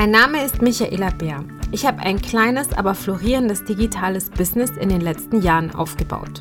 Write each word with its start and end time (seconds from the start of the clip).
Mein 0.00 0.12
Name 0.12 0.42
ist 0.42 0.62
Michaela 0.62 1.10
Bär. 1.10 1.44
Ich 1.72 1.84
habe 1.84 1.98
ein 1.98 2.22
kleines, 2.22 2.72
aber 2.72 2.94
florierendes 2.94 3.64
digitales 3.64 4.30
Business 4.30 4.70
in 4.70 4.88
den 4.88 5.02
letzten 5.02 5.42
Jahren 5.42 5.74
aufgebaut. 5.74 6.40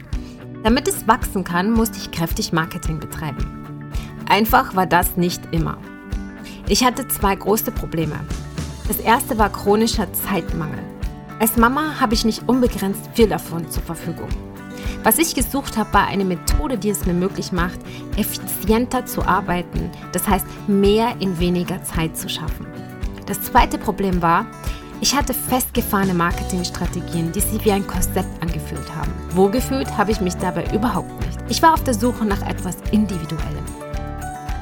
Damit 0.64 0.88
es 0.88 1.10
wachsen 1.10 1.44
kann, 1.44 1.72
musste 1.72 1.98
ich 1.98 2.10
kräftig 2.10 2.54
Marketing 2.54 3.02
betreiben. 3.02 3.92
Einfach 4.30 4.78
war 4.78 4.86
das 4.86 5.18
nicht 5.18 5.42
immer. 5.52 5.78
Ich 6.70 6.86
hatte 6.86 7.06
zwei 7.10 7.36
große 7.36 7.74
Probleme. 7.74 8.18
Das 8.88 8.98
erste 9.02 9.38
war 9.38 9.52
chronischer 9.52 10.08
Zeitmangel. 10.14 10.80
Als 11.42 11.58
Mama 11.58 12.00
habe 12.00 12.14
ich 12.14 12.24
nicht 12.24 12.48
unbegrenzt 12.48 13.10
viel 13.14 13.28
davon 13.28 13.70
zur 13.70 13.84
Verfügung. 13.84 14.30
Was 15.04 15.20
ich 15.20 15.36
gesucht 15.36 15.76
habe, 15.76 15.94
war 15.94 16.08
eine 16.08 16.24
Methode, 16.24 16.78
die 16.78 16.92
es 16.92 17.06
mir 17.06 17.14
möglich 17.14 17.52
macht, 17.52 17.80
effizienter 18.16 19.06
zu 19.06 19.22
arbeiten, 19.22 19.92
das 20.14 20.30
heißt 20.30 20.46
mehr 20.70 21.14
in 21.20 21.38
weniger 21.42 21.84
Zeit 21.84 22.16
zu 22.16 22.30
schaffen. 22.30 22.66
Das 23.30 23.44
zweite 23.44 23.78
Problem 23.78 24.24
war, 24.24 24.48
ich 25.02 25.16
hatte 25.16 25.36
festgefahrene 25.36 26.16
Marketingstrategien, 26.16 27.32
die 27.32 27.40
sich 27.40 27.64
wie 27.64 27.72
ein 27.72 27.86
Korsett 27.86 28.26
angefühlt 28.42 28.94
haben. 28.96 29.14
Wohlgefühlt 29.36 29.96
habe 29.96 30.12
ich 30.12 30.20
mich 30.20 30.34
dabei 30.38 30.66
überhaupt 30.74 31.12
nicht. 31.28 31.38
Ich 31.48 31.62
war 31.62 31.76
auf 31.76 31.84
der 31.84 31.94
Suche 31.94 32.26
nach 32.26 32.42
etwas 32.42 32.78
Individuellem. 32.92 33.64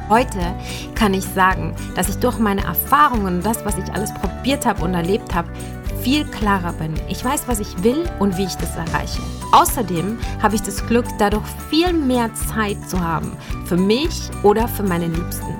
Heute 0.09 0.53
kann 0.95 1.13
ich 1.13 1.23
sagen, 1.23 1.73
dass 1.95 2.09
ich 2.09 2.17
durch 2.17 2.39
meine 2.39 2.65
Erfahrungen 2.65 3.37
und 3.37 3.45
das, 3.45 3.63
was 3.63 3.77
ich 3.77 3.89
alles 3.93 4.13
probiert 4.15 4.65
habe 4.65 4.83
und 4.83 4.93
erlebt 4.93 5.33
habe, 5.33 5.49
viel 6.01 6.25
klarer 6.25 6.73
bin. 6.73 6.93
Ich 7.07 7.23
weiß, 7.23 7.47
was 7.47 7.61
ich 7.61 7.83
will 7.83 8.03
und 8.19 8.37
wie 8.37 8.45
ich 8.45 8.55
das 8.55 8.75
erreiche. 8.75 9.21
Außerdem 9.53 10.19
habe 10.41 10.55
ich 10.55 10.61
das 10.61 10.85
Glück, 10.87 11.05
dadurch 11.19 11.47
viel 11.69 11.93
mehr 11.93 12.29
Zeit 12.33 12.77
zu 12.89 12.99
haben 12.99 13.31
für 13.65 13.77
mich 13.77 14.29
oder 14.43 14.67
für 14.67 14.83
meine 14.83 15.07
Liebsten. 15.07 15.55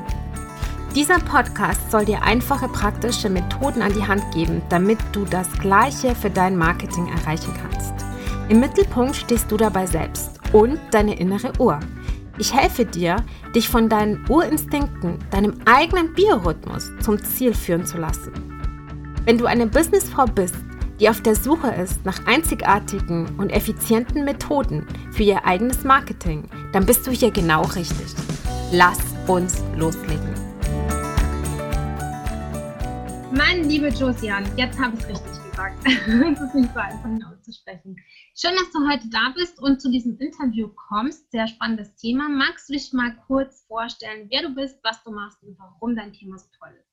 Dieser 0.96 1.20
Podcast 1.20 1.92
soll 1.92 2.06
dir 2.06 2.24
einfache 2.24 2.68
praktische 2.68 3.30
Methoden 3.30 3.82
an 3.82 3.94
die 3.94 4.08
Hand 4.08 4.24
geben, 4.34 4.62
damit 4.70 4.98
du 5.12 5.26
das 5.26 5.52
Gleiche 5.60 6.16
für 6.16 6.30
dein 6.30 6.58
Marketing 6.58 7.08
erreichen 7.08 7.54
kannst. 7.62 7.94
Im 8.50 8.60
Mittelpunkt 8.60 9.16
stehst 9.16 9.52
du 9.52 9.58
dabei 9.58 9.86
selbst 9.86 10.40
und 10.54 10.80
deine 10.92 11.20
innere 11.20 11.52
Uhr. 11.60 11.80
Ich 12.40 12.54
helfe 12.54 12.86
dir, 12.86 13.18
dich 13.54 13.68
von 13.68 13.90
deinen 13.90 14.26
Urinstinkten, 14.30 15.20
deinem 15.32 15.56
eigenen 15.66 16.14
Biorhythmus 16.14 16.92
zum 17.02 17.24
Ziel 17.24 17.54
führen 17.54 17.86
zu 17.86 17.98
lassen. 17.98 18.32
Wenn 19.26 19.38
du 19.38 19.46
eine 19.46 19.68
Businessfrau 19.68 20.26
bist, 20.26 20.56
die 21.00 21.10
auf 21.10 21.22
der 21.22 21.36
Suche 21.36 21.70
ist 21.72 22.06
nach 22.06 22.26
einzigartigen 22.26 23.28
und 23.38 23.52
effizienten 23.52 24.24
Methoden 24.24 24.88
für 25.12 25.24
ihr 25.24 25.46
eigenes 25.46 25.84
Marketing, 25.84 26.46
dann 26.72 26.86
bist 26.86 27.06
du 27.06 27.12
hier 27.12 27.32
genau 27.32 27.64
richtig. 27.64 28.16
Lass 28.72 29.00
uns 29.28 29.64
loslegen. 29.76 30.47
Meine 33.38 33.62
liebe 33.62 33.90
Josian, 33.90 34.46
jetzt 34.58 34.80
habe 34.80 34.98
ich 34.98 35.04
es 35.04 35.10
richtig 35.10 35.52
gesagt. 35.52 35.86
Es 35.86 36.42
ist 36.42 36.56
nicht 36.56 36.74
so 36.74 36.80
einfach 36.80 37.08
ihn 37.08 37.24
auszusprechen. 37.24 37.96
Schön, 38.36 38.56
dass 38.56 38.72
du 38.72 38.80
heute 38.90 39.08
da 39.12 39.32
bist 39.36 39.62
und 39.62 39.80
zu 39.80 39.92
diesem 39.92 40.18
Interview 40.18 40.70
kommst. 40.90 41.30
Sehr 41.30 41.48
spannendes 41.48 41.96
Thema. 41.98 42.30
Magst 42.30 42.68
du 42.68 42.74
dich 42.74 42.92
mal 42.94 43.16
kurz 43.28 43.64
vorstellen, 43.68 44.28
wer 44.32 44.42
du 44.42 44.56
bist, 44.56 44.80
was 44.84 45.04
du 45.04 45.12
machst 45.12 45.44
und 45.44 45.56
warum 45.60 45.96
dein 45.96 46.14
Thema 46.14 46.40
so 46.40 46.48
toll 46.58 46.74
ist? 46.80 46.88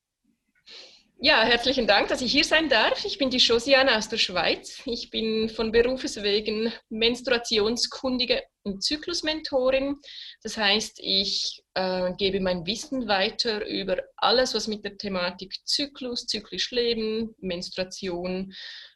Ja, 1.19 1.43
herzlichen 1.43 1.87
Dank, 1.87 2.09
dass 2.09 2.21
ich 2.21 2.33
hier 2.33 2.45
sein 2.45 2.69
darf. 2.69 3.05
Ich 3.05 3.19
bin 3.19 3.31
die 3.31 3.39
Josiane 3.39 3.97
aus 3.97 4.09
der 4.09 4.19
Schweiz. 4.19 4.83
Ich 4.85 5.11
bin 5.11 5.49
von 5.49 5.73
Berufes 5.73 6.23
wegen 6.23 6.73
Menstruationskundige 6.91 8.43
und 8.65 8.83
Zyklusmentorin. 8.83 9.97
Das 10.43 10.57
heißt, 10.57 10.99
ich 11.01 11.63
äh, 11.75 12.13
gebe 12.19 12.41
mein 12.41 12.67
Wissen 12.67 13.09
weiter 13.09 13.65
über 13.67 14.03
alles, 14.17 14.55
was 14.55 14.67
mit 14.67 14.85
der 14.85 14.99
Thematik 14.99 15.55
Zyklus, 15.65 16.27
zyklisch 16.27 16.73
Leben, 16.73 17.35
Menstruation 17.39 18.53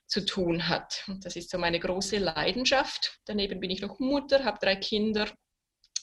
zu 0.06 0.24
tun 0.24 0.68
hat. 0.68 1.04
Das 1.22 1.36
ist 1.36 1.50
so 1.50 1.56
meine 1.56 1.78
große 1.78 2.18
Leidenschaft. 2.18 3.18
Daneben 3.26 3.60
bin 3.60 3.70
ich 3.70 3.80
noch 3.80 4.00
Mutter, 4.00 4.44
habe 4.44 4.58
drei 4.60 4.76
Kinder 4.76 5.28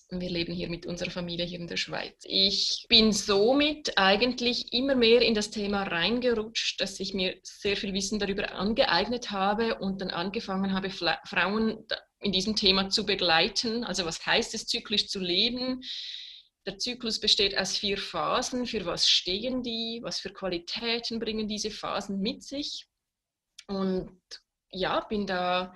wir 0.10 0.30
leben 0.30 0.54
hier 0.54 0.70
mit 0.70 0.86
unserer 0.86 1.10
Familie 1.10 1.46
hier 1.46 1.60
in 1.60 1.68
der 1.68 1.78
Schweiz. 1.78 2.16
Ich 2.24 2.86
bin 2.90 3.12
somit 3.12 3.98
eigentlich 3.98 4.72
immer 4.72 4.96
mehr 4.96 5.22
in 5.22 5.34
das 5.34 5.50
Thema 5.50 5.84
reingerutscht, 5.84 6.80
dass 6.80 7.00
ich 7.00 7.14
mir 7.14 7.36
sehr 7.44 7.76
viel 7.76 7.94
Wissen 7.94 8.20
darüber 8.20 8.52
angeeignet 8.54 9.32
habe 9.32 9.76
und 9.80 10.02
dann 10.02 10.12
angefangen 10.12 10.74
habe, 10.74 10.90
Frauen 10.90 11.86
in 12.20 12.32
diesem 12.32 12.56
Thema 12.56 12.90
zu 12.90 13.06
begleiten. 13.06 13.84
Also 13.84 14.06
was 14.06 14.24
heißt 14.26 14.54
es, 14.54 14.68
zyklisch 14.68 15.08
zu 15.08 15.20
leben? 15.20 15.82
Der 16.68 16.78
Zyklus 16.78 17.20
besteht 17.20 17.58
aus 17.58 17.78
vier 17.78 17.98
Phasen. 17.98 18.66
Für 18.66 18.86
was 18.86 19.08
stehen 19.08 19.64
die? 19.64 20.00
Was 20.04 20.20
für 20.20 20.32
Qualitäten 20.32 21.20
bringen 21.20 21.48
diese 21.48 21.72
Phasen 21.72 22.20
mit 22.22 22.44
sich? 22.44 22.88
Und 23.68 24.20
ja, 24.70 25.00
bin 25.02 25.26
da 25.26 25.74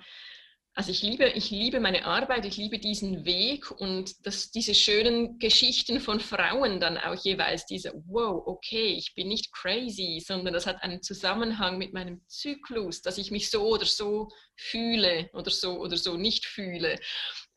also 0.80 0.92
ich 0.92 1.02
liebe, 1.02 1.28
ich 1.28 1.50
liebe 1.50 1.78
meine 1.78 2.06
Arbeit, 2.06 2.46
ich 2.46 2.56
liebe 2.56 2.78
diesen 2.78 3.26
Weg 3.26 3.70
und 3.70 4.24
dass 4.24 4.50
diese 4.50 4.74
schönen 4.74 5.38
Geschichten 5.38 6.00
von 6.00 6.20
Frauen 6.20 6.80
dann 6.80 6.96
auch 6.96 7.22
jeweils 7.22 7.66
diese, 7.66 7.92
wow, 8.06 8.42
okay, 8.46 8.94
ich 8.94 9.14
bin 9.14 9.28
nicht 9.28 9.52
crazy, 9.52 10.24
sondern 10.26 10.54
das 10.54 10.66
hat 10.66 10.82
einen 10.82 11.02
Zusammenhang 11.02 11.76
mit 11.76 11.92
meinem 11.92 12.22
Zyklus, 12.28 13.02
dass 13.02 13.18
ich 13.18 13.30
mich 13.30 13.50
so 13.50 13.68
oder 13.68 13.84
so 13.84 14.30
fühle 14.56 15.28
oder 15.34 15.50
so 15.50 15.78
oder 15.78 15.98
so 15.98 16.16
nicht 16.16 16.46
fühle. 16.46 16.98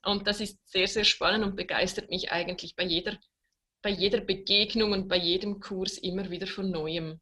Und 0.03 0.27
das 0.27 0.41
ist 0.41 0.59
sehr, 0.69 0.87
sehr 0.87 1.05
spannend 1.05 1.45
und 1.45 1.55
begeistert 1.55 2.09
mich 2.09 2.33
eigentlich 2.33 2.75
bei 2.75 2.83
jeder, 2.83 3.17
bei 3.81 3.91
jeder 3.91 4.19
Begegnung 4.19 4.91
und 4.91 5.07
bei 5.07 5.15
jedem 5.15 5.61
Kurs 5.61 5.97
immer 5.97 6.29
wieder 6.29 6.45
von 6.45 6.69
neuem, 6.69 7.21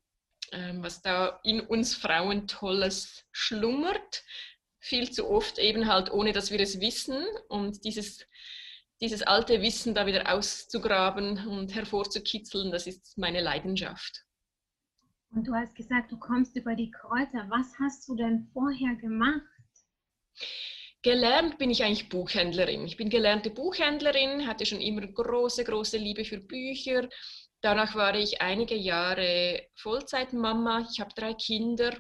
ähm, 0.52 0.82
was 0.82 1.04
da 1.04 1.40
in 1.44 1.62
uns 1.62 1.94
Frauen 1.94 2.48
Tolles 2.48 3.24
schlummert 3.32 4.24
viel 4.82 5.12
zu 5.12 5.30
oft 5.30 5.60
eben 5.60 5.88
halt 5.88 6.12
ohne, 6.12 6.34
dass 6.34 6.52
wir 6.52 6.60
es 6.60 6.82
wissen 6.82 7.24
und 7.48 7.86
dieses, 7.86 8.28
dieses 9.00 9.22
alte 9.22 9.62
Wissen 9.62 9.94
da 9.94 10.06
wieder 10.06 10.34
auszugraben 10.34 11.48
und 11.48 11.74
hervorzukitzeln, 11.74 12.72
das 12.72 12.88
ist 12.88 13.18
meine 13.18 13.42
Leidenschaft. 13.42 14.26
Und 15.34 15.48
du 15.48 15.54
hast 15.54 15.76
gesagt, 15.76 16.12
du 16.12 16.20
kommst 16.20 16.58
über 16.58 16.76
die 16.76 16.92
Kräuter. 16.92 17.46
Was 17.50 17.80
hast 17.80 18.10
du 18.10 18.16
denn 18.16 18.50
vorher 18.52 18.96
gemacht? 18.96 19.42
Gelernt 21.04 21.58
bin 21.58 21.70
ich 21.70 21.84
eigentlich 21.84 22.10
Buchhändlerin. 22.10 22.86
Ich 22.86 22.98
bin 22.98 23.10
gelernte 23.10 23.50
Buchhändlerin, 23.50 24.46
hatte 24.46 24.66
schon 24.66 24.82
immer 24.82 25.08
große, 25.08 25.64
große 25.64 25.98
Liebe 25.98 26.26
für 26.26 26.40
Bücher. 26.40 27.08
Danach 27.62 27.96
war 27.96 28.16
ich 28.16 28.42
einige 28.42 28.76
Jahre 28.76 29.68
Vollzeitmama. 29.76 30.88
Ich 30.92 31.00
habe 31.00 31.14
drei 31.16 31.34
Kinder 31.34 31.96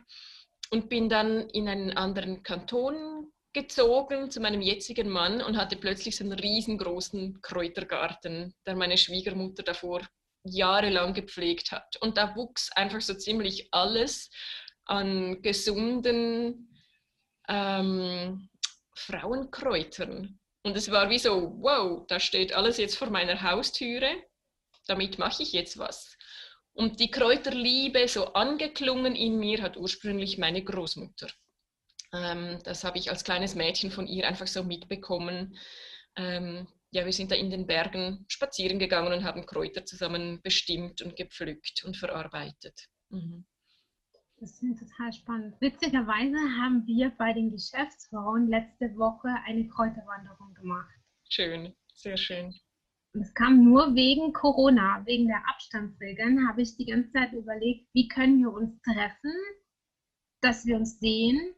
und 0.71 0.89
bin 0.89 1.09
dann 1.09 1.49
in 1.49 1.67
einen 1.67 1.95
anderen 1.95 2.43
Kanton 2.43 3.31
gezogen 3.53 4.31
zu 4.31 4.39
meinem 4.39 4.61
jetzigen 4.61 5.09
Mann 5.09 5.41
und 5.41 5.57
hatte 5.57 5.75
plötzlich 5.75 6.15
so 6.15 6.23
einen 6.23 6.39
riesengroßen 6.39 7.41
Kräutergarten, 7.41 8.55
der 8.65 8.75
meine 8.75 8.97
Schwiegermutter 8.97 9.63
davor 9.63 10.01
jahrelang 10.43 11.13
gepflegt 11.13 11.71
hat. 11.71 11.97
Und 11.97 12.17
da 12.17 12.35
wuchs 12.35 12.71
einfach 12.71 13.01
so 13.01 13.13
ziemlich 13.13 13.67
alles 13.71 14.29
an 14.85 15.41
gesunden 15.41 16.73
ähm, 17.47 18.49
Frauenkräutern. 18.95 20.39
Und 20.63 20.77
es 20.77 20.89
war 20.89 21.09
wie 21.09 21.19
so, 21.19 21.53
wow, 21.59 22.05
da 22.07 22.19
steht 22.19 22.53
alles 22.53 22.77
jetzt 22.77 22.97
vor 22.97 23.09
meiner 23.09 23.41
Haustüre, 23.41 24.23
damit 24.87 25.19
mache 25.19 25.43
ich 25.43 25.51
jetzt 25.53 25.77
was. 25.77 26.17
Und 26.73 26.99
die 26.99 27.11
Kräuterliebe, 27.11 28.07
so 28.07 28.33
angeklungen 28.33 29.15
in 29.15 29.37
mir, 29.39 29.61
hat 29.61 29.77
ursprünglich 29.77 30.37
meine 30.37 30.63
Großmutter. 30.63 31.27
Ähm, 32.13 32.59
das 32.63 32.83
habe 32.83 32.97
ich 32.97 33.09
als 33.09 33.23
kleines 33.23 33.55
Mädchen 33.55 33.91
von 33.91 34.07
ihr 34.07 34.27
einfach 34.27 34.47
so 34.47 34.63
mitbekommen. 34.63 35.57
Ähm, 36.15 36.67
ja, 36.91 37.05
wir 37.05 37.13
sind 37.13 37.31
da 37.31 37.35
in 37.35 37.49
den 37.49 37.67
Bergen 37.67 38.25
spazieren 38.27 38.79
gegangen 38.79 39.13
und 39.13 39.23
haben 39.23 39.45
Kräuter 39.45 39.85
zusammen 39.85 40.41
bestimmt 40.41 41.01
und 41.01 41.15
gepflückt 41.15 41.83
und 41.85 41.95
verarbeitet. 41.95 42.87
Mhm. 43.09 43.45
Das 44.37 44.61
ist 44.61 44.79
total 44.79 45.13
spannend. 45.13 45.55
Witzigerweise 45.61 46.37
haben 46.59 46.85
wir 46.87 47.11
bei 47.11 47.31
den 47.31 47.51
Geschäftsfrauen 47.51 48.49
letzte 48.49 48.87
Woche 48.97 49.29
eine 49.45 49.67
Kräuterwanderung 49.67 50.53
gemacht. 50.55 50.95
Schön, 51.29 51.75
sehr 51.93 52.17
schön. 52.17 52.53
Und 53.13 53.21
es 53.21 53.33
kam 53.33 53.63
nur 53.63 53.93
wegen 53.93 54.31
Corona, 54.31 55.01
wegen 55.05 55.27
der 55.27 55.43
Abstandsregeln, 55.49 56.47
habe 56.47 56.61
ich 56.61 56.77
die 56.77 56.85
ganze 56.85 57.11
Zeit 57.11 57.33
überlegt, 57.33 57.87
wie 57.93 58.07
können 58.07 58.39
wir 58.39 58.53
uns 58.53 58.81
treffen, 58.83 59.33
dass 60.41 60.65
wir 60.65 60.77
uns 60.77 60.99
sehen, 60.99 61.53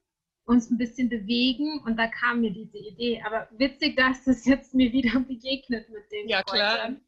uns 0.45 0.69
ein 0.69 0.77
bisschen 0.77 1.09
bewegen 1.09 1.79
und 1.85 1.97
da 1.97 2.07
kam 2.07 2.41
mir 2.41 2.51
diese 2.51 2.77
Idee. 2.77 3.21
Aber 3.25 3.47
witzig, 3.51 3.95
dass 3.95 4.23
das 4.25 4.45
jetzt 4.45 4.73
mir 4.73 4.91
wieder 4.91 5.19
begegnet 5.27 5.89
mit 5.89 6.11
den 6.11 6.27
Ja, 6.27 6.41
Kräutern. 6.41 6.75
klar. 6.75 7.01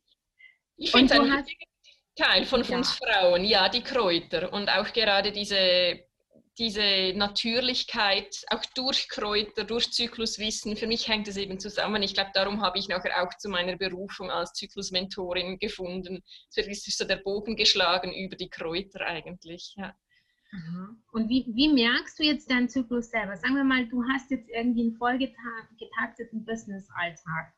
Ich 0.78 0.92
finde 0.92 1.14
es 1.14 1.20
ein 1.20 1.32
hast... 1.32 1.52
Teil 2.16 2.46
von 2.46 2.64
ja. 2.64 2.78
uns 2.78 2.92
Frauen, 2.92 3.44
ja, 3.44 3.68
die 3.68 3.82
Kräuter 3.82 4.54
und 4.54 4.70
auch 4.70 4.94
gerade 4.94 5.34
diese 5.34 6.00
diese 6.58 7.14
Natürlichkeit, 7.16 8.46
auch 8.50 8.66
durch 8.76 9.10
Kräuter, 9.10 9.66
durch 9.66 9.92
Zykluswissen, 9.92 10.78
für 10.78 10.88
mich 10.88 11.08
hängt 11.08 11.28
es 11.28 11.38
eben 11.38 11.60
zusammen. 11.60 12.02
Ich 12.02 12.14
glaube, 12.14 12.32
darum 12.34 12.62
habe 12.62 12.80
ich 12.80 12.88
nachher 12.88 13.24
auch 13.24 13.38
zu 13.38 13.50
meiner 13.50 13.76
Berufung 13.76 14.32
als 14.32 14.54
Zyklusmentorin 14.54 15.60
gefunden. 15.60 16.24
Es 16.56 16.68
ist 16.68 16.98
so 16.98 17.06
der 17.06 17.18
Bogen 17.18 17.56
geschlagen 17.56 18.14
über 18.14 18.36
die 18.36 18.50
Kräuter 18.50 19.02
eigentlich. 19.02 19.74
Ja. 19.78 19.94
Und 21.12 21.28
wie, 21.28 21.46
wie 21.54 21.74
merkst 21.74 22.18
du 22.18 22.24
jetzt 22.24 22.50
deinen 22.50 22.70
Zyklus 22.70 23.10
selber? 23.10 23.36
Sagen 23.36 23.56
wir 23.56 23.64
mal, 23.64 23.88
du 23.88 24.04
hast 24.14 24.32
jetzt 24.32 24.50
irgendwie 24.50 24.84
einen 24.84 24.96
vollgetakteten 24.96 26.46
Business-Alltag. 26.46 27.54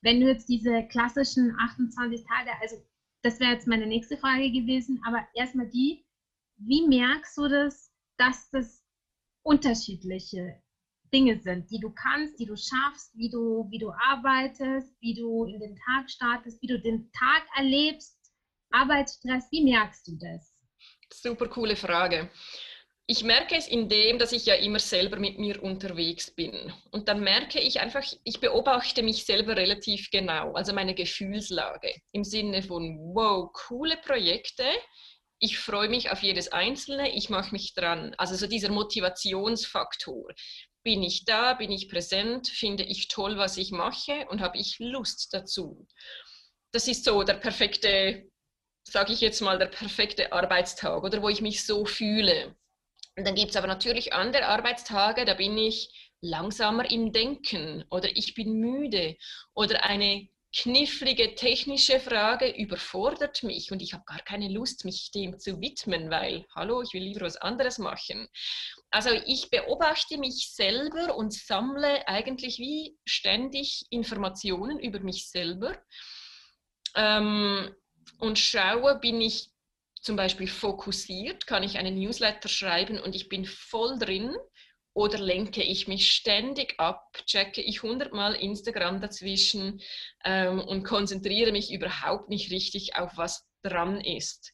Wenn 0.00 0.20
du 0.20 0.28
jetzt 0.28 0.48
diese 0.48 0.84
klassischen 0.84 1.54
28 1.58 2.24
Tage, 2.24 2.50
also 2.62 2.76
das 3.22 3.38
wäre 3.40 3.52
jetzt 3.52 3.66
meine 3.66 3.86
nächste 3.86 4.16
Frage 4.16 4.50
gewesen, 4.50 5.02
aber 5.06 5.26
erstmal 5.34 5.68
die, 5.68 6.06
wie 6.56 6.86
merkst 6.86 7.36
du 7.36 7.48
das, 7.48 7.89
dass 8.20 8.50
das 8.50 8.84
unterschiedliche 9.42 10.62
Dinge 11.12 11.40
sind, 11.40 11.70
die 11.70 11.80
du 11.80 11.90
kannst, 11.90 12.38
die 12.38 12.46
du 12.46 12.54
schaffst, 12.54 13.16
wie 13.16 13.30
du, 13.30 13.66
wie 13.70 13.78
du 13.78 13.90
arbeitest, 13.90 14.94
wie 15.00 15.14
du 15.14 15.46
in 15.46 15.58
den 15.58 15.76
Tag 15.76 16.08
startest, 16.10 16.60
wie 16.62 16.66
du 16.66 16.78
den 16.78 17.10
Tag 17.12 17.42
erlebst, 17.56 18.16
Arbeitsstress, 18.70 19.48
wie 19.50 19.64
merkst 19.64 20.06
du 20.06 20.18
das? 20.20 20.54
Super 21.12 21.48
coole 21.48 21.74
Frage. 21.74 22.30
Ich 23.06 23.24
merke 23.24 23.56
es 23.56 23.66
in 23.66 23.88
dem, 23.88 24.18
dass 24.18 24.30
ich 24.30 24.46
ja 24.46 24.54
immer 24.54 24.78
selber 24.78 25.18
mit 25.18 25.36
mir 25.36 25.60
unterwegs 25.64 26.30
bin. 26.30 26.72
Und 26.92 27.08
dann 27.08 27.24
merke 27.24 27.58
ich 27.58 27.80
einfach, 27.80 28.04
ich 28.22 28.38
beobachte 28.38 29.02
mich 29.02 29.24
selber 29.24 29.56
relativ 29.56 30.10
genau, 30.12 30.52
also 30.52 30.72
meine 30.72 30.94
Gefühlslage 30.94 31.92
im 32.12 32.22
Sinne 32.22 32.62
von, 32.62 32.96
wow, 33.12 33.50
coole 33.52 33.96
Projekte, 33.96 34.62
ich 35.40 35.58
freue 35.58 35.88
mich 35.88 36.10
auf 36.10 36.22
jedes 36.22 36.52
einzelne, 36.52 37.14
ich 37.14 37.30
mache 37.30 37.52
mich 37.52 37.74
dran. 37.74 38.14
Also 38.18 38.36
so 38.36 38.46
dieser 38.46 38.70
Motivationsfaktor. 38.70 40.32
Bin 40.82 41.02
ich 41.02 41.24
da, 41.24 41.54
bin 41.54 41.72
ich 41.72 41.88
präsent, 41.88 42.48
finde 42.48 42.84
ich 42.84 43.08
toll, 43.08 43.36
was 43.36 43.56
ich 43.56 43.70
mache 43.70 44.26
und 44.30 44.40
habe 44.40 44.56
ich 44.58 44.78
Lust 44.78 45.34
dazu. 45.34 45.86
Das 46.72 46.86
ist 46.86 47.04
so 47.04 47.22
der 47.22 47.34
perfekte 47.34 48.30
sage 48.90 49.12
ich 49.12 49.20
jetzt 49.20 49.40
mal, 49.40 49.58
der 49.58 49.66
perfekte 49.66 50.32
Arbeitstag 50.32 51.02
oder 51.02 51.22
wo 51.22 51.28
ich 51.28 51.40
mich 51.40 51.64
so 51.64 51.84
fühle. 51.84 52.56
Und 53.16 53.26
dann 53.26 53.34
gibt 53.34 53.50
es 53.50 53.56
aber 53.56 53.66
natürlich 53.66 54.12
andere 54.12 54.46
Arbeitstage, 54.46 55.24
da 55.24 55.34
bin 55.34 55.56
ich 55.58 56.10
langsamer 56.20 56.90
im 56.90 57.12
Denken 57.12 57.84
oder 57.90 58.08
ich 58.14 58.34
bin 58.34 58.54
müde 58.54 59.16
oder 59.54 59.84
eine 59.84 60.28
knifflige 60.52 61.34
technische 61.34 62.00
Frage 62.00 62.50
überfordert 62.50 63.42
mich 63.42 63.70
und 63.70 63.82
ich 63.82 63.92
habe 63.92 64.04
gar 64.04 64.20
keine 64.20 64.48
Lust, 64.48 64.84
mich 64.84 65.10
dem 65.12 65.38
zu 65.38 65.60
widmen, 65.60 66.10
weil, 66.10 66.44
hallo, 66.54 66.82
ich 66.82 66.92
will 66.92 67.02
lieber 67.02 67.22
was 67.22 67.36
anderes 67.36 67.78
machen. 67.78 68.28
Also 68.90 69.10
ich 69.26 69.50
beobachte 69.50 70.18
mich 70.18 70.52
selber 70.52 71.16
und 71.16 71.32
sammle 71.32 72.06
eigentlich 72.08 72.58
wie 72.58 72.96
ständig 73.04 73.86
Informationen 73.90 74.80
über 74.80 75.00
mich 75.00 75.30
selber. 75.30 75.76
Ähm, 76.96 77.74
und 78.18 78.38
schaue, 78.38 78.98
bin 78.98 79.20
ich 79.20 79.50
zum 80.02 80.16
Beispiel 80.16 80.48
fokussiert, 80.48 81.46
kann 81.46 81.62
ich 81.62 81.78
einen 81.78 81.98
Newsletter 81.98 82.48
schreiben 82.48 82.98
und 82.98 83.14
ich 83.14 83.28
bin 83.28 83.44
voll 83.44 83.98
drin 83.98 84.34
oder 84.92 85.18
lenke 85.18 85.62
ich 85.62 85.88
mich 85.88 86.12
ständig 86.12 86.78
ab, 86.78 87.22
checke 87.26 87.60
ich 87.60 87.82
hundertmal 87.82 88.34
Instagram 88.34 89.00
dazwischen 89.00 89.80
ähm, 90.24 90.60
und 90.60 90.82
konzentriere 90.82 91.52
mich 91.52 91.72
überhaupt 91.72 92.28
nicht 92.28 92.50
richtig 92.50 92.96
auf 92.96 93.16
was 93.16 93.46
dran 93.62 94.00
ist. 94.00 94.52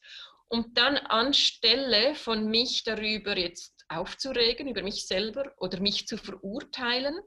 Und 0.48 0.78
dann 0.78 0.96
anstelle 0.96 2.14
von 2.14 2.48
mich 2.48 2.84
darüber 2.84 3.36
jetzt 3.36 3.74
aufzuregen, 3.88 4.68
über 4.68 4.82
mich 4.82 5.06
selber 5.06 5.52
oder 5.58 5.80
mich 5.80 6.06
zu 6.06 6.16
verurteilen, 6.16 7.18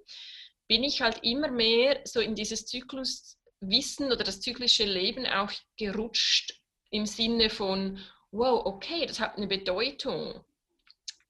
bin 0.67 0.83
ich 0.83 1.01
halt 1.01 1.23
immer 1.23 1.49
mehr 1.49 2.01
so 2.05 2.19
in 2.19 2.35
dieses 2.35 2.65
Zyklus 2.65 3.37
Wissen 3.61 4.11
oder 4.11 4.23
das 4.23 4.39
zyklische 4.39 4.85
Leben 4.85 5.25
auch 5.25 5.51
gerutscht 5.77 6.61
im 6.91 7.05
Sinne 7.05 7.49
von, 7.49 7.99
wow, 8.31 8.65
okay, 8.65 9.05
das 9.05 9.19
hat 9.19 9.37
eine 9.37 9.47
Bedeutung. 9.47 10.45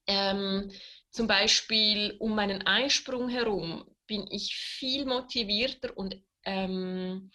Ähm, 0.06 0.70
zum 1.10 1.26
Beispiel 1.26 2.16
um 2.18 2.34
meinen 2.34 2.66
Einsprung 2.66 3.28
herum 3.28 3.84
bin 4.06 4.26
ich 4.30 4.54
viel 4.54 5.06
motivierter 5.06 5.96
und 5.96 6.16
ähm, 6.44 7.30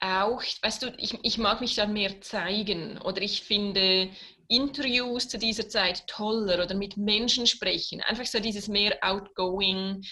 auch, 0.00 0.42
weißt 0.62 0.82
du, 0.82 0.94
ich, 0.96 1.18
ich 1.22 1.38
mag 1.38 1.60
mich 1.60 1.74
dann 1.74 1.92
mehr 1.92 2.20
zeigen 2.20 2.98
oder 3.02 3.20
ich 3.20 3.42
finde 3.42 4.10
Interviews 4.48 5.28
zu 5.28 5.38
dieser 5.38 5.68
Zeit 5.68 6.06
toller 6.06 6.64
oder 6.64 6.74
mit 6.74 6.96
Menschen 6.96 7.46
sprechen. 7.46 8.00
Einfach 8.00 8.26
so 8.26 8.40
dieses 8.40 8.66
mehr 8.66 8.96
outgoing, 9.02 10.02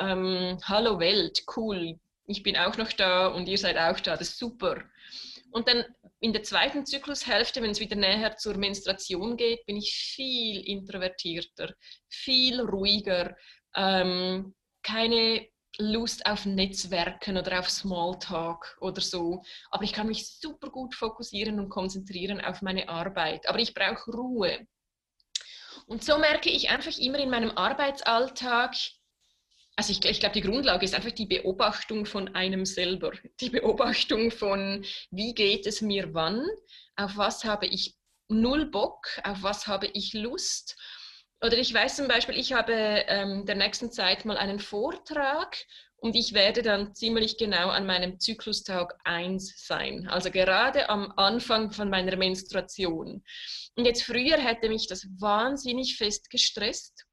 ähm, 0.00 0.58
Hallo 0.64 0.98
Welt, 0.98 1.44
cool, 1.56 1.98
ich 2.26 2.42
bin 2.42 2.56
auch 2.56 2.76
noch 2.76 2.92
da 2.92 3.28
und 3.28 3.48
ihr 3.48 3.58
seid 3.58 3.78
auch 3.78 4.00
da, 4.00 4.16
das 4.16 4.30
ist 4.30 4.38
super. 4.38 4.82
Und 5.52 5.68
dann 5.68 5.84
in 6.26 6.32
der 6.32 6.42
zweiten 6.42 6.84
Zyklushälfte, 6.84 7.62
wenn 7.62 7.70
es 7.70 7.78
wieder 7.78 7.94
näher 7.94 8.36
zur 8.36 8.56
Menstruation 8.56 9.36
geht, 9.36 9.64
bin 9.64 9.76
ich 9.76 9.94
viel 9.94 10.60
introvertierter, 10.66 11.72
viel 12.08 12.60
ruhiger, 12.60 13.36
ähm, 13.76 14.52
keine 14.82 15.46
Lust 15.78 16.26
auf 16.26 16.44
Netzwerken 16.44 17.36
oder 17.36 17.60
auf 17.60 17.70
Smalltalk 17.70 18.76
oder 18.80 19.00
so. 19.00 19.40
Aber 19.70 19.84
ich 19.84 19.92
kann 19.92 20.08
mich 20.08 20.26
super 20.40 20.70
gut 20.70 20.96
fokussieren 20.96 21.60
und 21.60 21.68
konzentrieren 21.68 22.40
auf 22.40 22.60
meine 22.60 22.88
Arbeit. 22.88 23.48
Aber 23.48 23.60
ich 23.60 23.72
brauche 23.72 24.10
Ruhe. 24.10 24.66
Und 25.86 26.02
so 26.02 26.18
merke 26.18 26.50
ich 26.50 26.70
einfach 26.70 26.98
immer 26.98 27.20
in 27.20 27.30
meinem 27.30 27.52
Arbeitsalltag, 27.52 28.74
also 29.76 29.92
ich, 29.92 30.02
ich 30.04 30.20
glaube, 30.20 30.32
die 30.32 30.40
Grundlage 30.40 30.84
ist 30.84 30.94
einfach 30.94 31.12
die 31.12 31.26
Beobachtung 31.26 32.06
von 32.06 32.34
einem 32.34 32.64
selber. 32.64 33.12
Die 33.40 33.50
Beobachtung 33.50 34.30
von, 34.30 34.84
wie 35.10 35.34
geht 35.34 35.66
es 35.66 35.82
mir 35.82 36.14
wann, 36.14 36.46
auf 36.96 37.16
was 37.16 37.44
habe 37.44 37.66
ich 37.66 37.94
null 38.28 38.70
Bock, 38.70 39.06
auf 39.22 39.42
was 39.42 39.66
habe 39.66 39.86
ich 39.92 40.14
Lust. 40.14 40.76
Oder 41.44 41.58
ich 41.58 41.72
weiß 41.72 41.96
zum 41.96 42.08
Beispiel, 42.08 42.36
ich 42.38 42.54
habe 42.54 42.72
ähm, 42.72 43.44
der 43.44 43.56
nächsten 43.56 43.92
Zeit 43.92 44.24
mal 44.24 44.38
einen 44.38 44.58
Vortrag 44.58 45.58
und 45.96 46.16
ich 46.16 46.32
werde 46.32 46.62
dann 46.62 46.94
ziemlich 46.94 47.36
genau 47.36 47.68
an 47.68 47.84
meinem 47.84 48.18
Zyklustag 48.18 48.94
1 49.04 49.66
sein, 49.66 50.08
also 50.08 50.30
gerade 50.30 50.88
am 50.88 51.12
Anfang 51.16 51.72
von 51.72 51.90
meiner 51.90 52.16
Menstruation. 52.16 53.22
Und 53.74 53.84
jetzt 53.84 54.04
früher 54.04 54.38
hätte 54.38 54.70
mich 54.70 54.86
das 54.86 55.06
wahnsinnig 55.18 55.96
fest 55.96 56.30
gestresst 56.30 57.05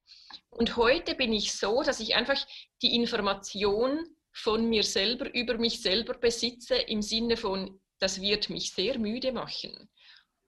und 0.49 0.77
heute 0.77 1.15
bin 1.15 1.33
ich 1.33 1.53
so, 1.53 1.83
dass 1.83 1.99
ich 1.99 2.15
einfach 2.15 2.45
die 2.81 2.95
Information 2.95 4.05
von 4.31 4.67
mir 4.67 4.83
selber 4.83 5.33
über 5.33 5.57
mich 5.57 5.81
selber 5.81 6.15
besitze 6.15 6.75
im 6.75 7.01
Sinne 7.01 7.37
von, 7.37 7.79
das 7.99 8.19
wird 8.21 8.49
mich 8.49 8.71
sehr 8.73 8.97
müde 8.97 9.31
machen. 9.31 9.89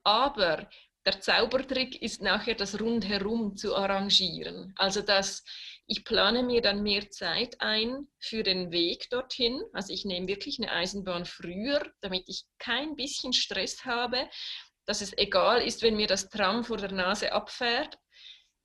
Aber 0.02 0.68
der 1.06 1.20
Zaubertrick 1.20 2.02
ist 2.02 2.20
nachher 2.20 2.56
das 2.56 2.80
rundherum 2.80 3.56
zu 3.56 3.76
arrangieren. 3.76 4.74
Also 4.76 5.02
dass 5.02 5.44
ich 5.86 6.04
plane 6.04 6.42
mir 6.42 6.62
dann 6.62 6.82
mehr 6.82 7.10
Zeit 7.10 7.60
ein 7.60 8.08
für 8.18 8.42
den 8.42 8.72
Weg 8.72 9.08
dorthin. 9.10 9.62
Also 9.72 9.92
ich 9.92 10.04
nehme 10.04 10.26
wirklich 10.26 10.58
eine 10.58 10.72
Eisenbahn 10.72 11.24
früher, 11.24 11.92
damit 12.00 12.24
ich 12.26 12.42
kein 12.58 12.96
bisschen 12.96 13.32
Stress 13.32 13.84
habe, 13.84 14.28
dass 14.84 15.00
es 15.00 15.16
egal 15.16 15.62
ist, 15.62 15.82
wenn 15.82 15.96
mir 15.96 16.08
das 16.08 16.28
Tram 16.28 16.64
vor 16.64 16.76
der 16.76 16.92
Nase 16.92 17.32
abfährt, 17.32 17.98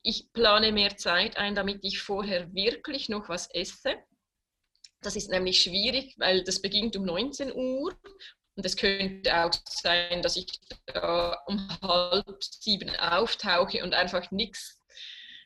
ich 0.02 0.32
plane 0.32 0.72
mehr 0.72 0.96
Zeit 0.96 1.36
ein, 1.36 1.54
damit 1.54 1.80
ich 1.82 2.00
vorher 2.00 2.52
wirklich 2.54 3.08
noch 3.08 3.28
was 3.28 3.48
esse. 3.54 3.96
Das 5.00 5.16
ist 5.16 5.30
nämlich 5.30 5.60
schwierig, 5.62 6.14
weil 6.18 6.44
das 6.44 6.60
beginnt 6.60 6.96
um 6.96 7.04
19 7.04 7.52
Uhr 7.52 7.96
und 8.54 8.66
es 8.66 8.76
könnte 8.76 9.44
auch 9.44 9.52
sein, 9.68 10.22
dass 10.22 10.36
ich 10.36 10.46
da 10.86 11.38
um 11.46 11.68
halb 11.80 12.42
sieben 12.42 12.90
auftauche 12.96 13.82
und 13.82 13.94
einfach 13.94 14.30
nichts, 14.30 14.78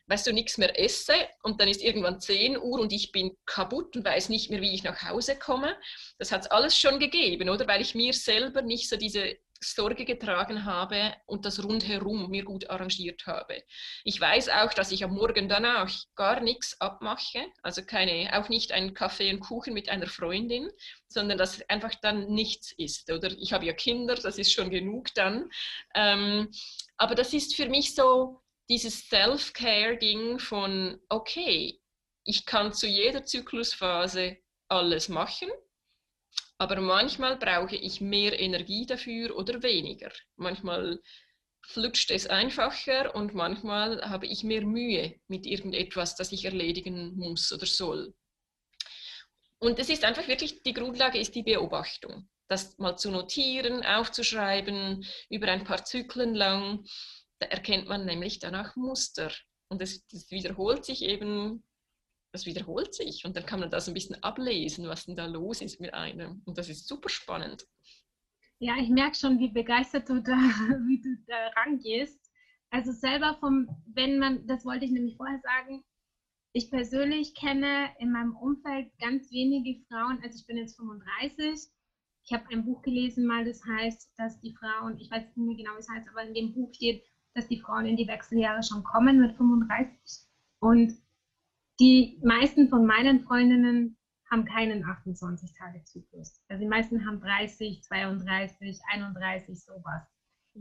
weißt 0.07 0.27
du, 0.27 0.33
nichts 0.33 0.57
mehr 0.57 0.79
esse 0.79 1.15
und 1.41 1.59
dann 1.59 1.69
ist 1.69 1.81
irgendwann 1.81 2.19
10 2.19 2.57
Uhr 2.57 2.79
und 2.79 2.91
ich 2.93 3.11
bin 3.11 3.35
kaputt 3.45 3.95
und 3.95 4.05
weiß 4.05 4.29
nicht 4.29 4.51
mehr, 4.51 4.61
wie 4.61 4.73
ich 4.73 4.83
nach 4.83 5.01
Hause 5.03 5.37
komme. 5.37 5.75
Das 6.19 6.31
hat 6.31 6.41
es 6.41 6.51
alles 6.51 6.77
schon 6.77 6.99
gegeben, 6.99 7.49
oder? 7.49 7.67
Weil 7.67 7.81
ich 7.81 7.95
mir 7.95 8.13
selber 8.13 8.61
nicht 8.61 8.89
so 8.89 8.97
diese 8.97 9.37
Sorge 9.61 10.05
getragen 10.05 10.65
habe 10.65 11.15
und 11.25 11.45
das 11.45 11.63
rundherum 11.63 12.29
mir 12.29 12.43
gut 12.43 12.69
arrangiert 12.69 13.25
habe. 13.25 13.63
Ich 14.03 14.19
weiß 14.19 14.49
auch, 14.49 14.73
dass 14.73 14.91
ich 14.91 15.03
am 15.03 15.13
Morgen 15.13 15.49
danach 15.49 15.91
gar 16.15 16.39
nichts 16.41 16.79
abmache, 16.79 17.45
also 17.61 17.83
keine, 17.83 18.29
auch 18.37 18.49
nicht 18.49 18.71
einen 18.71 18.93
Kaffee 18.93 19.33
und 19.33 19.39
Kuchen 19.39 19.73
mit 19.73 19.89
einer 19.89 20.07
Freundin, 20.07 20.69
sondern 21.07 21.37
dass 21.37 21.67
einfach 21.69 21.95
dann 22.01 22.27
nichts 22.27 22.73
ist. 22.77 23.11
Oder 23.11 23.31
ich 23.31 23.53
habe 23.53 23.65
ja 23.65 23.73
Kinder, 23.73 24.15
das 24.15 24.37
ist 24.37 24.51
schon 24.51 24.69
genug 24.69 25.13
dann. 25.13 25.49
Ähm, 25.95 26.49
aber 26.97 27.15
das 27.15 27.33
ist 27.33 27.55
für 27.55 27.69
mich 27.69 27.95
so 27.95 28.41
dieses 28.69 29.07
Self-Care-Ding 29.09 30.39
von, 30.39 30.99
okay, 31.09 31.79
ich 32.23 32.45
kann 32.45 32.73
zu 32.73 32.87
jeder 32.87 33.23
Zyklusphase 33.23 34.37
alles 34.67 35.07
machen 35.07 35.49
aber 36.57 36.81
manchmal 36.81 37.37
brauche 37.37 37.75
ich 37.75 38.01
mehr 38.01 38.39
Energie 38.39 38.85
dafür 38.85 39.35
oder 39.35 39.61
weniger. 39.63 40.11
Manchmal 40.35 40.99
flutscht 41.61 42.11
es 42.11 42.27
einfacher 42.27 43.13
und 43.13 43.33
manchmal 43.33 44.01
habe 44.09 44.25
ich 44.25 44.43
mehr 44.43 44.65
Mühe 44.65 45.19
mit 45.27 45.45
irgendetwas, 45.45 46.15
das 46.15 46.31
ich 46.31 46.45
erledigen 46.45 47.15
muss 47.17 47.51
oder 47.51 47.65
soll. 47.65 48.13
Und 49.59 49.79
es 49.79 49.89
ist 49.89 50.03
einfach 50.03 50.27
wirklich, 50.27 50.63
die 50.63 50.73
Grundlage 50.73 51.19
ist 51.19 51.35
die 51.35 51.43
Beobachtung. 51.43 52.29
Das 52.47 52.77
mal 52.77 52.95
zu 52.95 53.11
notieren, 53.11 53.83
aufzuschreiben, 53.83 55.05
über 55.29 55.47
ein 55.47 55.63
paar 55.63 55.83
Zyklen 55.83 56.35
lang. 56.35 56.85
Da 57.39 57.47
erkennt 57.47 57.87
man 57.87 58.05
nämlich 58.05 58.39
danach 58.39 58.75
Muster. 58.75 59.31
Und 59.67 59.81
das 59.81 60.05
wiederholt 60.29 60.85
sich 60.85 61.01
eben, 61.01 61.63
das 62.31 62.45
wiederholt 62.45 62.93
sich. 62.93 63.25
Und 63.25 63.35
dann 63.35 63.45
kann 63.45 63.59
man 63.59 63.69
das 63.69 63.87
ein 63.87 63.93
bisschen 63.93 64.21
ablesen, 64.23 64.87
was 64.87 65.05
denn 65.05 65.15
da 65.15 65.25
los 65.25 65.61
ist 65.61 65.79
mit 65.79 65.93
einem. 65.93 66.41
Und 66.45 66.57
das 66.57 66.69
ist 66.69 66.87
super 66.87 67.09
spannend. 67.09 67.65
Ja, 68.59 68.75
ich 68.77 68.89
merke 68.89 69.15
schon, 69.15 69.39
wie 69.39 69.49
begeistert 69.49 70.09
du 70.09 70.21
da, 70.21 70.31
wie 70.87 71.01
du 71.01 71.15
da 71.27 71.47
rangehst. 71.61 72.19
Also 72.69 72.91
selber 72.91 73.37
vom, 73.39 73.67
wenn 73.93 74.19
man, 74.19 74.45
das 74.47 74.65
wollte 74.65 74.85
ich 74.85 74.91
nämlich 74.91 75.15
vorher 75.15 75.39
sagen, 75.41 75.83
ich 76.53 76.71
persönlich 76.71 77.35
kenne 77.35 77.91
in 77.99 78.11
meinem 78.11 78.35
Umfeld 78.35 78.91
ganz 78.99 79.31
wenige 79.31 79.79
Frauen, 79.87 80.19
also 80.23 80.39
ich 80.39 80.47
bin 80.47 80.57
jetzt 80.57 80.75
35. 80.77 81.69
Ich 82.25 82.33
habe 82.33 82.49
ein 82.49 82.65
Buch 82.65 82.81
gelesen 82.81 83.25
mal, 83.25 83.45
das 83.45 83.63
heißt, 83.63 84.11
dass 84.17 84.39
die 84.41 84.55
Frauen, 84.55 84.99
ich 84.99 85.09
weiß 85.09 85.23
nicht 85.23 85.37
mehr 85.37 85.55
genau, 85.55 85.75
wie 85.75 85.79
es 85.79 85.89
heißt, 85.89 86.09
aber 86.09 86.23
in 86.23 86.33
dem 86.33 86.53
Buch 86.53 86.73
steht, 86.73 87.03
dass 87.35 87.47
die 87.47 87.59
Frauen 87.59 87.85
in 87.85 87.95
die 87.95 88.07
Wechseljahre 88.07 88.63
schon 88.63 88.83
kommen 88.83 89.19
mit 89.19 89.37
35. 89.37 90.25
Und 90.59 90.97
die 91.79 92.19
meisten 92.23 92.69
von 92.69 92.85
meinen 92.85 93.23
Freundinnen 93.23 93.97
haben 94.29 94.45
keinen 94.45 94.83
28-Tage-Zyklus. 94.83 96.41
Also 96.49 96.61
die 96.61 96.67
meisten 96.67 97.05
haben 97.05 97.21
30, 97.21 97.81
32, 97.83 98.79
31, 98.91 99.63
sowas. 99.63 100.03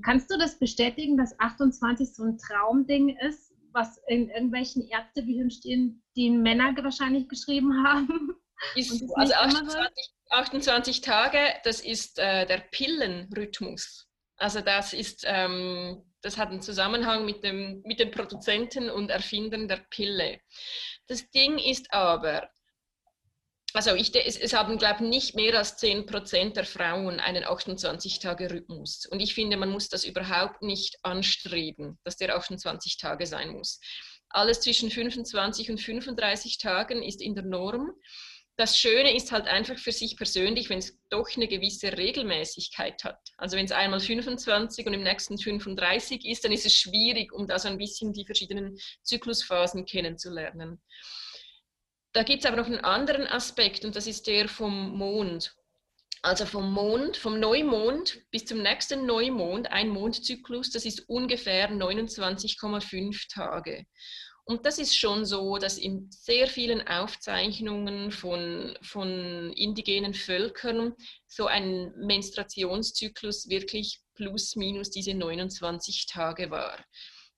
Kannst 0.03 0.31
du 0.31 0.39
das 0.39 0.59
bestätigen, 0.59 1.17
dass 1.17 1.39
28 1.41 2.15
so 2.15 2.25
ein 2.25 2.39
Traumding 2.39 3.17
ist, 3.19 3.55
was 3.73 3.99
in 4.09 4.29
irgendwelchen 4.31 4.87
Ärztebüchern 4.89 5.51
stehen, 5.51 6.03
die 6.17 6.31
Männer 6.31 6.75
wahrscheinlich 6.83 7.29
geschrieben 7.29 7.85
haben? 7.85 8.31
Ist, 8.75 8.91
also 9.15 9.35
28, 9.35 10.15
28, 10.31 11.01
Tage, 11.03 11.39
das 11.65 11.83
ist 11.83 12.19
äh, 12.19 12.47
der 12.47 12.65
Pillenrhythmus. 12.71 14.09
Also 14.39 14.63
das 14.63 14.95
ist, 14.95 15.25
ähm, 15.27 16.03
das 16.23 16.39
hat 16.39 16.49
einen 16.49 16.63
Zusammenhang 16.63 17.27
mit, 17.27 17.45
dem, 17.45 17.83
mit 17.85 18.01
den 18.01 18.11
Produzenten 18.11 18.89
und 18.89 19.11
Erfindern 19.11 19.69
der 19.69 19.85
Pille. 19.91 20.41
Das 21.09 21.31
Ding 21.31 21.59
ist 21.59 21.93
aber, 21.93 22.49
also 23.73 23.95
ich, 23.95 24.15
es, 24.15 24.37
es 24.37 24.55
haben, 24.55 24.79
glaube 24.79 25.05
ich, 25.05 25.09
nicht 25.09 25.35
mehr 25.37 25.57
als 25.57 25.77
10 25.77 26.07
der 26.55 26.65
Frauen 26.65 27.21
einen 27.21 27.45
28-Tage-Rhythmus. 27.45 29.07
Und 29.07 29.21
ich 29.21 29.35
finde, 29.35 29.57
man 29.57 29.71
muss 29.71 29.89
das 29.89 30.05
überhaupt 30.05 30.63
nicht 30.63 30.97
anstreben, 31.03 31.99
dass 32.05 32.17
der 32.17 32.37
28 32.37 32.97
Tage 32.97 33.27
sein 33.27 33.51
muss. 33.51 33.81
Alles 34.31 34.61
zwischen 34.61 34.91
25 34.91 35.71
und 35.71 35.81
35 35.81 36.59
Tagen 36.59 37.03
ist 37.03 37.23
in 37.23 37.35
der 37.35 37.45
Norm. 37.45 37.93
Das 38.59 38.79
Schöne 38.79 39.15
ist 39.15 39.33
halt 39.33 39.47
einfach 39.49 39.79
für 39.79 39.93
sich 39.93 40.17
persönlich, 40.17 40.71
wenn 40.71 40.79
es 40.79 40.99
doch 41.11 41.29
eine 41.37 41.47
gewisse 41.47 41.95
Regelmäßigkeit 41.97 43.05
hat. 43.05 43.21
Also 43.37 43.57
wenn 43.57 43.67
es 43.67 43.73
einmal 43.73 44.01
25 44.01 44.87
und 44.87 44.95
im 44.95 45.03
nächsten 45.03 45.37
35 45.37 46.25
ist, 46.25 46.43
dann 46.43 46.53
ist 46.53 46.65
es 46.65 46.75
schwierig, 46.75 47.33
um 47.33 47.47
da 47.47 47.59
so 47.59 47.69
ein 47.69 47.77
bisschen 47.77 48.15
die 48.15 48.25
verschiedenen 48.25 48.79
Zyklusphasen 49.03 49.85
kennenzulernen. 49.85 50.81
Da 52.13 52.23
gibt 52.23 52.45
es 52.45 52.47
aber 52.47 52.57
noch 52.57 52.67
einen 52.67 52.81
anderen 52.81 53.27
Aspekt 53.27 53.85
und 53.85 53.95
das 53.95 54.07
ist 54.07 54.27
der 54.27 54.49
vom 54.49 54.97
Mond. 54.97 55.55
Also 56.23 56.47
vom 56.47 56.73
Mond, 56.73 57.19
vom 57.19 57.39
Neumond 57.39 58.23
bis 58.31 58.47
zum 58.47 58.63
nächsten 58.63 59.05
Neumond, 59.05 59.71
ein 59.71 59.91
Mondzyklus, 59.91 60.71
das 60.71 60.87
ist 60.87 61.09
ungefähr 61.11 61.71
29,5 61.71 63.33
Tage. 63.33 63.85
Und 64.49 64.65
das 64.65 64.79
ist 64.79 64.97
schon 64.97 65.27
so, 65.27 65.59
dass 65.59 65.77
in 65.77 66.09
sehr 66.09 66.47
vielen 66.47 66.87
Aufzeichnungen 66.87 68.13
von, 68.13 68.79
von 68.81 69.53
indigenen 69.53 70.15
Völkern 70.15 70.95
so 71.27 71.47
ein 71.47 71.93
Menstruationszyklus 71.97 73.49
wirklich 73.49 73.99
plus 74.15 74.55
minus 74.55 74.91
diese 74.91 75.15
29 75.15 76.07
Tage 76.07 76.51
war. 76.53 76.79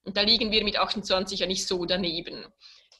Und 0.02 0.18
da 0.18 0.20
liegen 0.20 0.52
wir 0.52 0.62
mit 0.64 0.76
28 0.76 1.40
ja 1.40 1.46
nicht 1.46 1.66
so 1.66 1.86
daneben. 1.86 2.44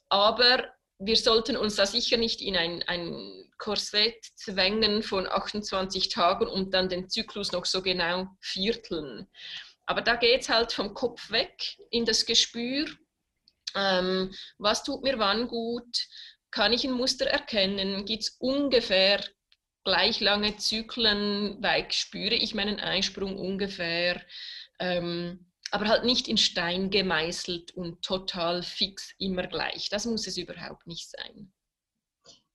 Aber 0.09 0.65
wir 0.99 1.17
sollten 1.17 1.59
uns 1.59 1.77
da 1.77 1.85
sicher 1.85 2.17
nicht 2.17 2.41
in 2.41 2.57
ein, 2.57 2.83
ein 2.85 3.51
Korsett 3.59 4.25
zwängen 4.37 5.03
von 5.03 5.27
28 5.27 6.09
Tagen 6.09 6.47
und 6.47 6.73
dann 6.73 6.89
den 6.89 7.11
Zyklus 7.11 7.53
noch 7.53 7.67
so 7.67 7.83
genau 7.83 8.27
vierteln. 8.41 9.29
Aber 9.85 10.01
da 10.01 10.17
geht 10.17 10.43
es 10.43 10.49
halt 10.49 10.73
vom 10.73 10.95
Kopf 10.95 11.31
weg 11.31 11.77
in 11.91 12.05
das 12.05 12.25
Gespür. 12.25 12.87
Ähm, 13.75 14.35
was 14.59 14.85
tut 14.85 15.03
mir 15.03 15.19
wann 15.19 15.49
gut? 15.49 16.07
Kann 16.51 16.73
ich 16.73 16.85
ein 16.85 16.93
Muster 16.93 17.27
erkennen? 17.27 18.05
Gibt 18.05 18.23
es 18.23 18.37
ungefähr 18.39 19.23
gleich 19.85 20.21
lange 20.21 20.57
Zyklen? 20.57 21.57
Weil 21.61 21.91
spüre 21.93 22.35
ich 22.35 22.55
meinen 22.55 22.81
Einsprung 22.81 23.37
ungefähr? 23.37 24.21
Ähm, 24.79 25.47
aber 25.71 25.89
halt 25.89 26.05
nicht 26.05 26.29
in 26.29 26.39
Stein 26.39 26.91
gemeißelt 26.91 27.73
und 27.73 28.03
total 28.03 28.63
fix 28.63 29.13
immer 29.19 29.47
gleich. 29.47 29.89
Das 29.91 30.07
muss 30.07 30.27
es 30.27 30.39
überhaupt 30.39 30.87
nicht 30.87 31.11
sein. 31.11 31.53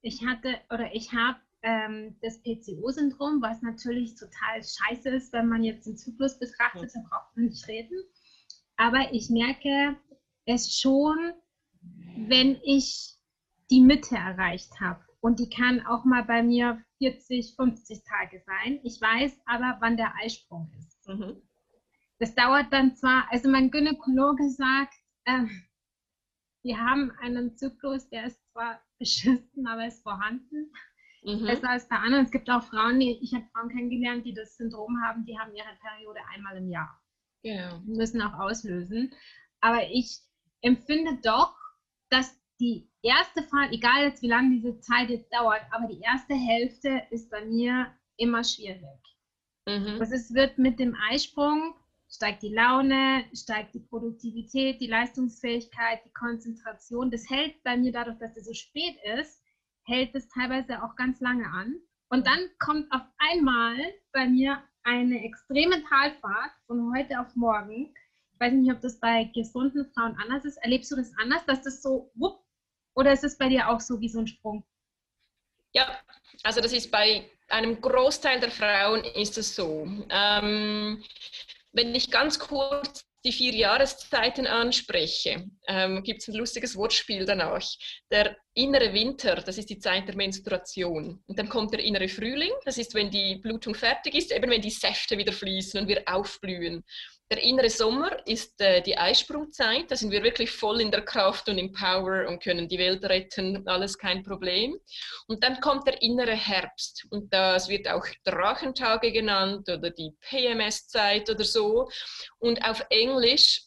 Ich 0.01 0.25
hatte 0.25 0.59
oder 0.69 0.93
ich 0.93 1.13
habe 1.13 1.39
ähm, 1.61 2.17
das 2.21 2.41
PCO-Syndrom, 2.41 3.41
was 3.41 3.61
natürlich 3.61 4.15
total 4.15 4.61
scheiße 4.61 5.09
ist, 5.09 5.31
wenn 5.31 5.47
man 5.47 5.63
jetzt 5.63 5.85
den 5.85 5.95
Zyklus 5.95 6.37
betrachtet, 6.37 6.91
da 6.93 6.99
braucht 7.09 7.35
man 7.35 7.45
nicht 7.45 7.67
reden. 7.67 8.03
Aber 8.75 9.13
ich 9.13 9.29
merke 9.29 9.95
es 10.45 10.79
schon, 10.79 11.33
wenn 12.27 12.59
ich 12.63 13.17
die 13.69 13.81
Mitte 13.81 14.15
erreicht 14.15 14.79
habe. 14.79 15.03
Und 15.19 15.39
die 15.39 15.49
kann 15.49 15.85
auch 15.85 16.03
mal 16.03 16.23
bei 16.23 16.43
mir 16.43 16.83
40, 16.97 17.55
50 17.55 18.03
Tage 18.03 18.43
sein. 18.45 18.79
Ich 18.83 18.99
weiß 18.99 19.41
aber, 19.45 19.77
wann 19.79 19.97
der 19.97 20.13
Eisprung 20.21 20.71
ist. 20.77 21.07
Mhm. 21.07 21.41
Das 22.19 22.35
dauert 22.35 22.71
dann 22.71 22.95
zwar, 22.95 23.31
also 23.31 23.49
mein 23.49 23.71
Gynäkologe 23.71 24.49
sagt, 24.49 24.93
äh, 25.25 25.45
wir 26.61 26.77
haben 26.77 27.11
einen 27.21 27.57
Zyklus, 27.57 28.09
der 28.09 28.25
ist 28.25 28.39
zwar 28.51 28.81
beschissen, 28.99 29.67
aber 29.67 29.87
ist 29.87 30.03
vorhanden. 30.03 30.71
Mhm. 31.23 31.45
Besser 31.45 31.69
als 31.69 31.87
bei 31.87 31.95
anderen. 31.95 32.25
Es 32.25 32.31
gibt 32.31 32.49
auch 32.49 32.63
Frauen, 32.63 32.99
die, 32.99 33.17
ich 33.21 33.33
habe 33.33 33.45
Frauen 33.53 33.69
kennengelernt, 33.69 34.25
die 34.25 34.33
das 34.33 34.57
Syndrom 34.57 35.01
haben, 35.01 35.25
die 35.25 35.39
haben 35.39 35.55
ihre 35.55 35.75
Periode 35.81 36.19
einmal 36.33 36.57
im 36.57 36.69
Jahr. 36.69 37.01
Ja. 37.43 37.77
Die 37.85 37.91
müssen 37.91 38.21
auch 38.21 38.39
auslösen. 38.39 39.13
Aber 39.61 39.89
ich 39.89 40.19
empfinde 40.63 41.19
doch, 41.23 41.55
dass 42.09 42.35
die 42.59 42.89
erste 43.01 43.43
Phase, 43.43 43.73
egal 43.73 44.03
jetzt 44.03 44.21
wie 44.21 44.29
lange 44.29 44.49
diese 44.51 44.79
Zeit 44.79 45.09
jetzt 45.09 45.31
dauert, 45.31 45.61
aber 45.71 45.87
die 45.87 45.99
erste 45.99 46.33
Hälfte 46.33 47.03
ist 47.11 47.29
bei 47.29 47.45
mir 47.45 47.93
immer 48.17 48.43
schwierig. 48.43 48.99
Mhm. 49.67 49.99
Das 49.99 50.11
ist, 50.11 50.33
wird 50.33 50.57
mit 50.57 50.79
dem 50.79 50.95
Eisprung 51.09 51.75
steigt 52.13 52.43
die 52.43 52.53
Laune, 52.53 53.25
steigt 53.33 53.73
die 53.73 53.79
Produktivität, 53.79 54.79
die 54.79 54.87
Leistungsfähigkeit, 54.87 55.99
die 56.05 56.13
Konzentration. 56.13 57.09
Das 57.09 57.29
hält 57.29 57.61
bei 57.63 57.75
mir 57.75 57.91
dadurch, 57.91 58.19
dass 58.19 58.37
es 58.37 58.45
so 58.45 58.53
spät 58.53 58.95
ist, 59.17 59.41
hält 59.85 60.13
es 60.13 60.29
teilweise 60.29 60.83
auch 60.83 60.95
ganz 60.95 61.19
lange 61.21 61.45
an. 61.47 61.75
Und 62.09 62.27
dann 62.27 62.39
kommt 62.59 62.91
auf 62.91 63.01
einmal 63.17 63.75
bei 64.11 64.27
mir 64.27 64.61
eine 64.83 65.23
extreme 65.23 65.83
Talfahrt 65.83 66.51
von 66.67 66.93
heute 66.95 67.19
auf 67.19 67.35
morgen. 67.35 67.93
Weiß 68.43 68.51
nicht, 68.51 68.73
ob 68.73 68.81
das 68.81 68.99
bei 68.99 69.31
gesunden 69.33 69.89
Frauen 69.93 70.17
anders 70.21 70.43
ist. 70.43 70.57
Erlebst 70.57 70.91
du 70.91 70.97
das 70.97 71.13
anders, 71.17 71.45
dass 71.45 71.61
das 71.61 71.81
so 71.81 72.11
wupp, 72.15 72.43
oder 72.93 73.13
ist 73.13 73.23
es 73.23 73.37
bei 73.37 73.47
dir 73.47 73.69
auch 73.69 73.79
so 73.79 74.01
wie 74.01 74.09
so 74.09 74.19
ein 74.19 74.27
Sprung? 74.27 74.65
Ja, 75.71 75.97
also 76.43 76.59
das 76.59 76.73
ist 76.73 76.91
bei 76.91 77.23
einem 77.47 77.79
Großteil 77.79 78.41
der 78.41 78.51
Frauen 78.51 79.05
ist 79.15 79.37
es 79.37 79.55
so. 79.55 79.87
Ähm, 80.09 81.01
wenn 81.71 81.95
ich 81.95 82.11
ganz 82.11 82.37
kurz 82.37 83.05
die 83.23 83.31
vier 83.31 83.53
Jahreszeiten 83.53 84.45
anspreche, 84.45 85.49
ähm, 85.69 86.03
gibt 86.03 86.21
es 86.21 86.27
ein 86.27 86.35
lustiges 86.35 86.75
Wortspiel 86.75 87.25
danach. 87.25 87.65
Der 88.11 88.35
innere 88.53 88.93
Winter, 88.93 89.35
das 89.35 89.57
ist 89.57 89.69
die 89.69 89.79
Zeit 89.79 90.09
der 90.09 90.17
Menstruation. 90.17 91.23
Und 91.25 91.39
dann 91.39 91.47
kommt 91.47 91.71
der 91.71 91.79
innere 91.79 92.09
Frühling, 92.09 92.51
das 92.65 92.77
ist, 92.77 92.93
wenn 92.93 93.09
die 93.09 93.35
Blutung 93.35 93.73
fertig 93.73 94.15
ist, 94.15 94.33
eben 94.33 94.51
wenn 94.51 94.61
die 94.61 94.69
Säfte 94.69 95.17
wieder 95.17 95.31
fließen 95.31 95.79
und 95.79 95.87
wir 95.87 96.03
aufblühen. 96.05 96.83
Der 97.33 97.41
innere 97.41 97.71
Sommer 97.71 98.15
ist 98.27 98.61
äh, 98.61 98.79
die 98.83 98.95
Eisprungzeit. 98.95 99.89
Da 99.89 99.95
sind 99.95 100.11
wir 100.11 100.21
wirklich 100.21 100.51
voll 100.51 100.81
in 100.81 100.91
der 100.91 101.01
Kraft 101.01 101.49
und 101.49 101.57
im 101.57 101.71
Power 101.71 102.27
und 102.27 102.43
können 102.43 102.67
die 102.67 102.77
Welt 102.77 103.03
retten. 103.05 103.67
Alles 103.67 103.97
kein 103.97 104.21
Problem. 104.21 104.77
Und 105.25 105.43
dann 105.43 105.59
kommt 105.59 105.87
der 105.87 105.99
innere 106.03 106.35
Herbst. 106.35 107.07
Und 107.09 107.33
das 107.33 107.69
wird 107.69 107.87
auch 107.87 108.05
Drachentage 108.23 109.11
genannt 109.11 109.67
oder 109.67 109.89
die 109.89 110.11
PMS-Zeit 110.29 111.27
oder 111.27 111.43
so. 111.43 111.89
Und 112.37 112.63
auf 112.63 112.85
Englisch 112.91 113.63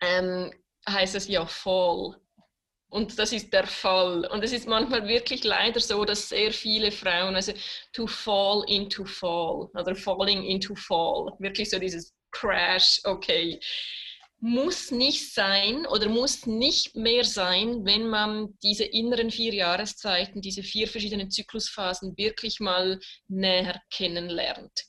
ähm, 0.00 0.52
heißt 0.88 1.14
es 1.14 1.28
ja 1.28 1.46
Fall. 1.46 2.16
Und 2.88 3.16
das 3.16 3.32
ist 3.32 3.52
der 3.52 3.68
Fall. 3.68 4.26
Und 4.26 4.42
es 4.42 4.52
ist 4.52 4.66
manchmal 4.66 5.06
wirklich 5.06 5.44
leider 5.44 5.78
so, 5.78 6.04
dass 6.04 6.30
sehr 6.30 6.52
viele 6.52 6.90
Frauen, 6.90 7.36
also 7.36 7.52
to 7.92 8.08
fall 8.08 8.64
into 8.66 9.04
fall 9.04 9.70
oder 9.74 9.94
falling 9.94 10.42
into 10.42 10.74
fall, 10.74 11.32
wirklich 11.38 11.70
so 11.70 11.78
dieses 11.78 12.17
Crash, 12.30 13.00
okay. 13.04 13.60
Muss 14.40 14.92
nicht 14.92 15.34
sein 15.34 15.84
oder 15.86 16.08
muss 16.08 16.46
nicht 16.46 16.94
mehr 16.94 17.24
sein, 17.24 17.84
wenn 17.84 18.08
man 18.08 18.56
diese 18.62 18.84
inneren 18.84 19.32
vier 19.32 19.52
Jahreszeiten, 19.52 20.40
diese 20.40 20.62
vier 20.62 20.86
verschiedenen 20.86 21.30
Zyklusphasen 21.30 22.16
wirklich 22.16 22.60
mal 22.60 23.00
näher 23.26 23.82
kennenlernt. 23.90 24.84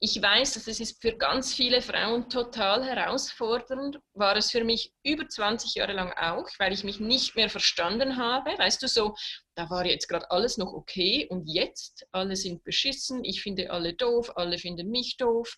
Ich 0.00 0.22
weiß, 0.22 0.54
dass 0.54 0.68
es 0.68 0.78
ist 0.78 1.02
für 1.02 1.16
ganz 1.16 1.52
viele 1.54 1.82
Frauen 1.82 2.28
total 2.30 2.84
herausfordernd. 2.84 3.98
War 4.14 4.36
es 4.36 4.52
für 4.52 4.62
mich 4.62 4.94
über 5.02 5.28
20 5.28 5.74
Jahre 5.74 5.92
lang 5.92 6.12
auch, 6.12 6.48
weil 6.58 6.72
ich 6.72 6.84
mich 6.84 7.00
nicht 7.00 7.34
mehr 7.34 7.50
verstanden 7.50 8.16
habe. 8.16 8.50
Weißt 8.58 8.80
du, 8.80 8.86
so, 8.86 9.16
da 9.56 9.68
war 9.70 9.84
jetzt 9.84 10.06
gerade 10.06 10.30
alles 10.30 10.56
noch 10.56 10.72
okay 10.72 11.26
und 11.28 11.48
jetzt, 11.48 12.06
alle 12.12 12.36
sind 12.36 12.62
beschissen, 12.62 13.24
ich 13.24 13.42
finde 13.42 13.72
alle 13.72 13.92
doof, 13.92 14.30
alle 14.36 14.58
finden 14.58 14.88
mich 14.88 15.16
doof, 15.16 15.56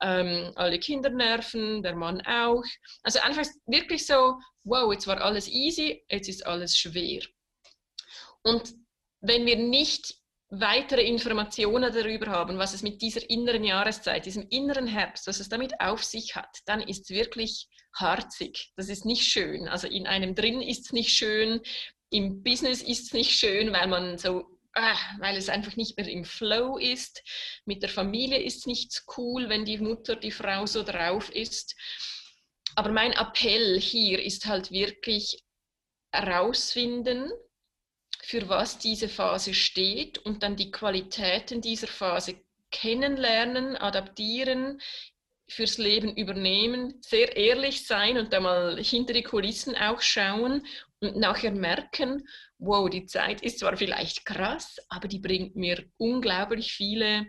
ähm, 0.00 0.52
alle 0.54 0.78
Kinder 0.78 1.10
nerven, 1.10 1.82
der 1.82 1.94
Mann 1.94 2.22
auch. 2.22 2.64
Also 3.02 3.20
einfach 3.20 3.44
wirklich 3.66 4.06
so, 4.06 4.38
wow, 4.64 4.90
jetzt 4.90 5.06
war 5.06 5.20
alles 5.20 5.48
easy, 5.48 6.02
jetzt 6.08 6.30
ist 6.30 6.46
alles 6.46 6.78
schwer. 6.78 7.20
Und 8.42 8.72
wenn 9.20 9.44
wir 9.44 9.56
nicht 9.56 10.21
weitere 10.54 11.02
Informationen 11.02 11.92
darüber 11.94 12.26
haben, 12.26 12.58
was 12.58 12.74
es 12.74 12.82
mit 12.82 13.00
dieser 13.00 13.28
inneren 13.30 13.64
Jahreszeit, 13.64 14.26
diesem 14.26 14.46
inneren 14.50 14.86
Herbst, 14.86 15.26
was 15.26 15.40
es 15.40 15.48
damit 15.48 15.80
auf 15.80 16.04
sich 16.04 16.36
hat, 16.36 16.58
dann 16.66 16.82
ist 16.82 17.04
es 17.04 17.16
wirklich 17.16 17.68
harzig. 17.94 18.70
Das 18.76 18.90
ist 18.90 19.06
nicht 19.06 19.22
schön. 19.22 19.66
Also 19.66 19.88
in 19.88 20.06
einem 20.06 20.34
drin 20.34 20.60
ist 20.60 20.86
es 20.86 20.92
nicht 20.92 21.10
schön, 21.10 21.62
im 22.10 22.42
Business 22.42 22.82
ist 22.82 23.06
es 23.06 23.12
nicht 23.14 23.32
schön, 23.32 23.72
weil 23.72 23.88
man 23.88 24.18
so, 24.18 24.40
äh, 24.74 24.94
weil 25.20 25.38
es 25.38 25.48
einfach 25.48 25.76
nicht 25.76 25.96
mehr 25.96 26.06
im 26.06 26.26
Flow 26.26 26.76
ist. 26.76 27.22
Mit 27.64 27.82
der 27.82 27.88
Familie 27.88 28.42
ist 28.42 28.58
es 28.58 28.66
nicht 28.66 29.04
cool, 29.16 29.48
wenn 29.48 29.64
die 29.64 29.78
Mutter, 29.78 30.16
die 30.16 30.30
Frau 30.30 30.66
so 30.66 30.82
drauf 30.82 31.30
ist. 31.30 31.74
Aber 32.74 32.92
mein 32.92 33.12
Appell 33.12 33.80
hier 33.80 34.22
ist 34.22 34.44
halt 34.44 34.70
wirklich 34.70 35.42
herausfinden, 36.12 37.30
für 38.22 38.48
was 38.48 38.78
diese 38.78 39.08
Phase 39.08 39.52
steht 39.52 40.18
und 40.18 40.42
dann 40.42 40.56
die 40.56 40.70
Qualitäten 40.70 41.60
dieser 41.60 41.88
Phase 41.88 42.36
kennenlernen, 42.70 43.76
adaptieren, 43.76 44.80
fürs 45.48 45.76
Leben 45.76 46.16
übernehmen, 46.16 46.94
sehr 47.02 47.36
ehrlich 47.36 47.86
sein 47.86 48.16
und 48.16 48.32
da 48.32 48.40
mal 48.40 48.82
hinter 48.82 49.12
die 49.12 49.24
Kulissen 49.24 49.76
auch 49.76 50.00
schauen 50.00 50.64
und 51.00 51.16
nachher 51.16 51.50
merken, 51.50 52.26
wow, 52.58 52.88
die 52.88 53.04
Zeit 53.04 53.42
ist 53.42 53.58
zwar 53.58 53.76
vielleicht 53.76 54.24
krass, 54.24 54.78
aber 54.88 55.08
die 55.08 55.18
bringt 55.18 55.56
mir 55.56 55.84
unglaublich 55.98 56.72
viele 56.72 57.26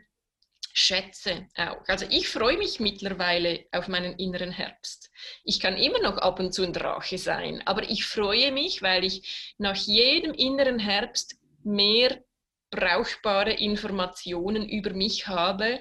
Schätze 0.75 1.47
auch. 1.55 1.87
Also 1.87 2.07
ich 2.09 2.27
freue 2.27 2.57
mich 2.57 2.79
mittlerweile 2.79 3.65
auf 3.71 3.87
meinen 3.87 4.17
inneren 4.17 4.51
Herbst. 4.51 5.11
Ich 5.43 5.59
kann 5.59 5.77
immer 5.77 5.99
noch 5.99 6.17
ab 6.17 6.39
und 6.39 6.51
zu 6.51 6.63
ein 6.63 6.73
Drache 6.73 7.19
sein, 7.19 7.61
aber 7.65 7.89
ich 7.89 8.05
freue 8.05 8.51
mich, 8.51 8.81
weil 8.81 9.03
ich 9.03 9.53
nach 9.59 9.75
jedem 9.75 10.33
inneren 10.33 10.79
Herbst 10.79 11.35
mehr 11.63 12.23
brauchbare 12.71 13.53
Informationen 13.53 14.67
über 14.67 14.93
mich 14.93 15.27
habe, 15.27 15.79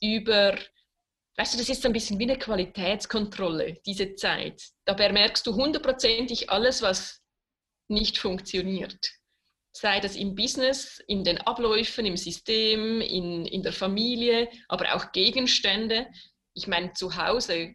über, 0.00 0.58
weißt 1.36 1.54
du, 1.54 1.58
das 1.58 1.68
ist 1.68 1.84
ein 1.84 1.92
bisschen 1.92 2.18
wie 2.18 2.24
eine 2.24 2.38
Qualitätskontrolle, 2.38 3.80
diese 3.84 4.14
Zeit. 4.14 4.62
Da 4.86 4.94
bemerkst 4.94 5.46
du 5.46 5.54
hundertprozentig 5.54 6.48
alles, 6.48 6.80
was 6.80 7.22
nicht 7.88 8.16
funktioniert 8.16 9.21
sei 9.72 10.00
das 10.00 10.16
im 10.16 10.34
Business, 10.34 11.02
in 11.06 11.24
den 11.24 11.38
Abläufen, 11.38 12.06
im 12.06 12.16
System, 12.16 13.00
in, 13.00 13.46
in 13.46 13.62
der 13.62 13.72
Familie, 13.72 14.48
aber 14.68 14.94
auch 14.94 15.12
Gegenstände. 15.12 16.06
Ich 16.54 16.66
meine, 16.66 16.92
zu 16.92 17.16
Hause, 17.16 17.74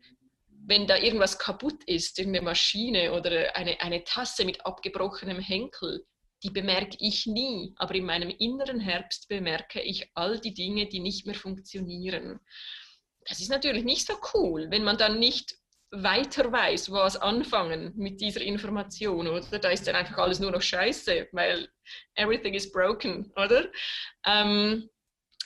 wenn 0.50 0.86
da 0.86 0.98
irgendwas 0.98 1.40
kaputt 1.40 1.84
ist, 1.86 2.20
irgendeine 2.20 2.46
Maschine 2.46 3.14
oder 3.14 3.56
eine, 3.56 3.82
eine 3.82 4.04
Tasse 4.04 4.46
mit 4.46 4.66
abgebrochenem 4.66 5.40
Henkel, 5.40 6.06
die 6.44 6.52
bemerke 6.52 6.98
ich 7.00 7.26
nie. 7.26 7.74
Aber 7.78 7.96
in 7.96 8.06
meinem 8.06 8.30
inneren 8.30 8.80
Herbst 8.80 9.28
bemerke 9.28 9.82
ich 9.82 10.12
all 10.14 10.40
die 10.40 10.54
Dinge, 10.54 10.88
die 10.88 11.00
nicht 11.00 11.26
mehr 11.26 11.36
funktionieren. 11.36 12.40
Das 13.26 13.40
ist 13.40 13.50
natürlich 13.50 13.84
nicht 13.84 14.06
so 14.06 14.14
cool, 14.34 14.68
wenn 14.70 14.84
man 14.84 14.98
dann 14.98 15.20
nicht 15.20 15.56
weiter 15.92 16.52
weiß, 16.52 16.92
was 16.92 17.16
anfangen 17.16 17.94
mit 17.96 18.20
dieser 18.20 18.42
Information, 18.42 19.28
oder? 19.28 19.60
Da 19.60 19.70
ist 19.70 19.88
dann 19.88 19.96
einfach 19.96 20.18
alles 20.18 20.40
nur 20.40 20.52
noch 20.52 20.62
scheiße, 20.62 21.30
weil 21.32 21.70
everything 22.16 22.54
is 22.54 22.72
broken, 22.72 23.32
oder? 23.36 23.70
Ähm, 24.26 24.90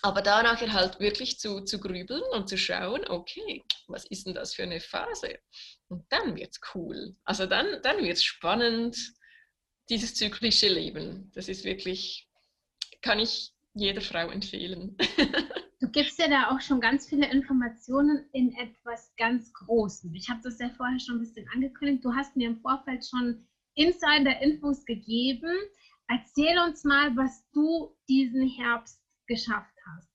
aber 0.01 0.21
da 0.21 0.41
nachher 0.41 0.73
halt 0.73 0.99
wirklich 0.99 1.39
zu, 1.39 1.61
zu 1.61 1.79
grübeln 1.79 2.23
und 2.31 2.49
zu 2.49 2.57
schauen, 2.57 3.07
okay, 3.07 3.63
was 3.87 4.05
ist 4.05 4.25
denn 4.25 4.33
das 4.33 4.55
für 4.55 4.63
eine 4.63 4.79
Phase? 4.79 5.37
Und 5.89 6.05
dann 6.09 6.35
wird 6.35 6.51
es 6.51 6.59
cool. 6.73 7.15
Also 7.23 7.45
dann, 7.45 7.81
dann 7.83 8.03
wird 8.03 8.17
es 8.17 8.23
spannend, 8.23 8.97
dieses 9.89 10.15
zyklische 10.15 10.69
Leben. 10.69 11.31
Das 11.35 11.47
ist 11.47 11.63
wirklich, 11.65 12.27
kann 13.01 13.19
ich 13.19 13.53
jeder 13.73 14.01
Frau 14.01 14.29
empfehlen. 14.29 14.97
Du 15.81 15.89
gibst 15.89 16.19
ja 16.19 16.27
da 16.27 16.51
auch 16.51 16.61
schon 16.61 16.79
ganz 16.79 17.09
viele 17.09 17.31
Informationen 17.31 18.29
in 18.33 18.55
etwas 18.55 19.11
ganz 19.17 19.51
Großem. 19.51 20.13
Ich 20.13 20.29
habe 20.29 20.39
das 20.43 20.59
ja 20.59 20.69
vorher 20.77 20.99
schon 20.99 21.15
ein 21.15 21.21
bisschen 21.21 21.49
angekündigt. 21.51 22.05
Du 22.05 22.13
hast 22.13 22.35
mir 22.35 22.49
im 22.49 22.61
Vorfeld 22.61 23.03
schon 23.03 23.47
Insider-Infos 23.73 24.85
gegeben. 24.85 25.49
Erzähl 26.07 26.59
uns 26.59 26.83
mal, 26.83 27.15
was 27.17 27.49
du 27.51 27.97
diesen 28.07 28.47
Herbst 28.47 29.01
geschafft 29.25 29.73
hast. 29.87 30.07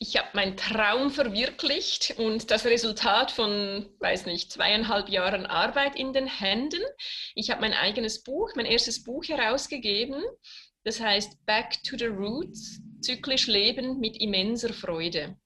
Ich 0.00 0.16
habe 0.16 0.30
meinen 0.32 0.56
Traum 0.56 1.10
verwirklicht 1.10 2.14
und 2.18 2.50
das 2.50 2.64
Resultat 2.64 3.30
von, 3.30 3.88
weiß 4.00 4.26
nicht, 4.26 4.50
zweieinhalb 4.50 5.08
Jahren 5.08 5.46
Arbeit 5.46 5.94
in 5.94 6.12
den 6.12 6.26
Händen. 6.26 6.82
Ich 7.36 7.52
habe 7.52 7.60
mein 7.60 7.72
eigenes 7.72 8.24
Buch, 8.24 8.50
mein 8.56 8.66
erstes 8.66 9.04
Buch 9.04 9.22
herausgegeben. 9.28 10.24
Das 10.82 11.00
heißt 11.00 11.46
Back 11.46 11.80
to 11.84 11.96
the 11.96 12.06
Roots, 12.06 12.80
zyklisch 13.02 13.46
leben 13.46 14.00
mit 14.00 14.20
immenser 14.20 14.72
Freude. 14.72 15.36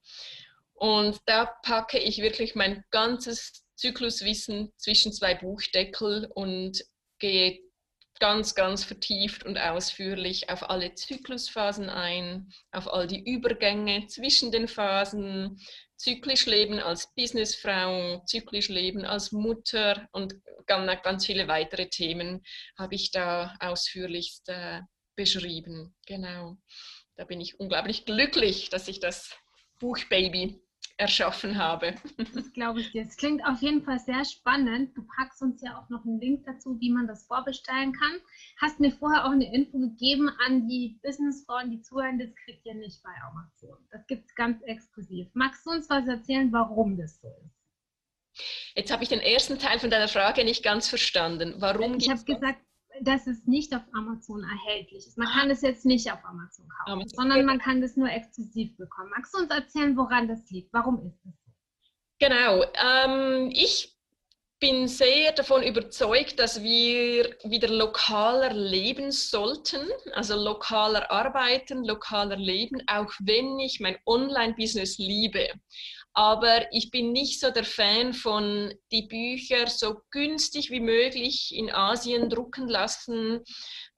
Und 0.73 1.19
da 1.25 1.45
packe 1.63 1.97
ich 1.97 2.19
wirklich 2.19 2.55
mein 2.55 2.83
ganzes 2.91 3.65
Zykluswissen 3.75 4.71
zwischen 4.77 5.11
zwei 5.11 5.35
Buchdeckel 5.35 6.29
und 6.33 6.83
gehe 7.19 7.59
ganz, 8.19 8.55
ganz 8.55 8.83
vertieft 8.83 9.43
und 9.43 9.57
ausführlich 9.57 10.49
auf 10.49 10.69
alle 10.69 10.93
Zyklusphasen 10.93 11.89
ein, 11.89 12.51
auf 12.71 12.91
all 12.91 13.07
die 13.07 13.23
Übergänge 13.23 14.07
zwischen 14.07 14.51
den 14.51 14.67
Phasen, 14.67 15.59
zyklisch 15.97 16.45
leben 16.45 16.79
als 16.79 17.13
Businessfrau, 17.15 18.23
zyklisch 18.25 18.69
leben 18.69 19.05
als 19.05 19.31
Mutter 19.31 20.07
und 20.11 20.35
ganz, 20.67 21.01
ganz 21.01 21.25
viele 21.25 21.47
weitere 21.47 21.89
Themen 21.89 22.43
habe 22.77 22.95
ich 22.95 23.11
da 23.11 23.55
ausführlichst 23.59 24.49
äh, 24.49 24.81
beschrieben. 25.17 25.93
Genau 26.05 26.57
da 27.17 27.25
bin 27.25 27.41
ich 27.41 27.59
unglaublich 27.59 28.05
glücklich, 28.05 28.69
dass 28.69 28.87
ich 28.87 28.99
das 28.99 29.35
Buchbaby 29.79 30.61
erschaffen 30.97 31.57
habe. 31.57 31.95
Das 32.33 32.51
glaube 32.53 32.79
ich 32.79 32.91
dir. 32.91 33.03
Es 33.03 33.17
klingt 33.17 33.45
auf 33.45 33.61
jeden 33.61 33.83
Fall 33.83 33.99
sehr 33.99 34.23
spannend. 34.25 34.95
Du 34.95 35.05
packst 35.15 35.41
uns 35.41 35.61
ja 35.61 35.79
auch 35.79 35.89
noch 35.89 36.03
einen 36.05 36.19
Link 36.19 36.45
dazu, 36.45 36.79
wie 36.79 36.91
man 36.91 37.07
das 37.07 37.25
vorbestellen 37.25 37.93
kann. 37.93 38.19
Hast 38.59 38.79
mir 38.79 38.91
vorher 38.91 39.25
auch 39.25 39.31
eine 39.31 39.53
Info 39.53 39.77
gegeben 39.77 40.29
an 40.45 40.67
die 40.67 40.99
Businessfrauen, 41.03 41.69
die 41.71 41.81
zuhören, 41.81 42.19
das 42.19 42.29
kriegt 42.45 42.65
ihr 42.65 42.73
nicht 42.75 43.01
bei 43.03 43.11
Amazon. 43.29 43.77
Das 43.91 44.05
gibt 44.07 44.25
es 44.25 44.35
ganz 44.35 44.61
exklusiv. 44.63 45.27
Magst 45.33 45.65
du 45.65 45.71
uns 45.71 45.89
was 45.89 46.07
erzählen, 46.07 46.51
warum 46.51 46.97
das 46.97 47.19
so 47.21 47.27
ist? 47.27 47.57
Jetzt 48.75 48.91
habe 48.91 49.01
ich 49.01 49.09
den 49.09 49.19
ersten 49.19 49.57
Teil 49.57 49.79
von 49.79 49.89
deiner 49.89 50.07
Frage 50.07 50.43
nicht 50.43 50.63
ganz 50.63 50.87
verstanden. 50.87 51.55
Warum 51.57 51.97
ich 51.97 52.09
habe 52.09 52.23
gesagt, 52.23 52.61
dass 53.01 53.27
es 53.27 53.45
nicht 53.45 53.73
auf 53.75 53.81
Amazon 53.93 54.43
erhältlich 54.43 55.07
ist. 55.07 55.17
Man 55.17 55.27
kann 55.27 55.49
es 55.49 55.61
jetzt 55.61 55.85
nicht 55.85 56.11
auf 56.11 56.23
Amazon 56.25 56.67
kaufen, 56.69 56.91
Amazon. 56.91 57.15
sondern 57.15 57.45
man 57.45 57.59
kann 57.59 57.81
das 57.81 57.95
nur 57.95 58.09
exklusiv 58.09 58.75
bekommen. 58.77 59.09
Magst 59.15 59.33
du 59.33 59.39
uns 59.39 59.49
erzählen, 59.49 59.95
woran 59.97 60.27
das 60.27 60.49
liegt? 60.49 60.73
Warum 60.73 61.05
ist 61.05 61.15
es 61.25 61.33
so? 61.43 61.51
Genau. 62.19 62.63
Ähm, 62.73 63.51
ich 63.53 63.97
bin 64.59 64.87
sehr 64.87 65.33
davon 65.33 65.61
überzeugt, 65.61 66.39
dass 66.39 66.63
wir 66.63 67.35
wieder 67.43 67.67
lokaler 67.67 68.53
leben 68.53 69.11
sollten, 69.11 69.87
also 70.13 70.35
lokaler 70.35 71.11
arbeiten, 71.11 71.85
lokaler 71.85 72.37
leben, 72.37 72.81
auch 72.87 73.13
wenn 73.19 73.59
ich 73.59 73.79
mein 73.79 73.97
Online-Business 74.07 74.97
liebe. 74.97 75.47
Aber 76.17 76.65
ich 76.71 76.89
bin 76.89 77.11
nicht 77.11 77.39
so 77.39 77.51
der 77.51 77.63
Fan 77.63 78.11
von 78.11 78.73
die 78.91 79.03
Bücher 79.03 79.67
so 79.67 80.01
günstig 80.09 80.71
wie 80.71 80.79
möglich 80.79 81.53
in 81.55 81.69
Asien 81.71 82.27
drucken 82.27 82.67
lassen 82.67 83.43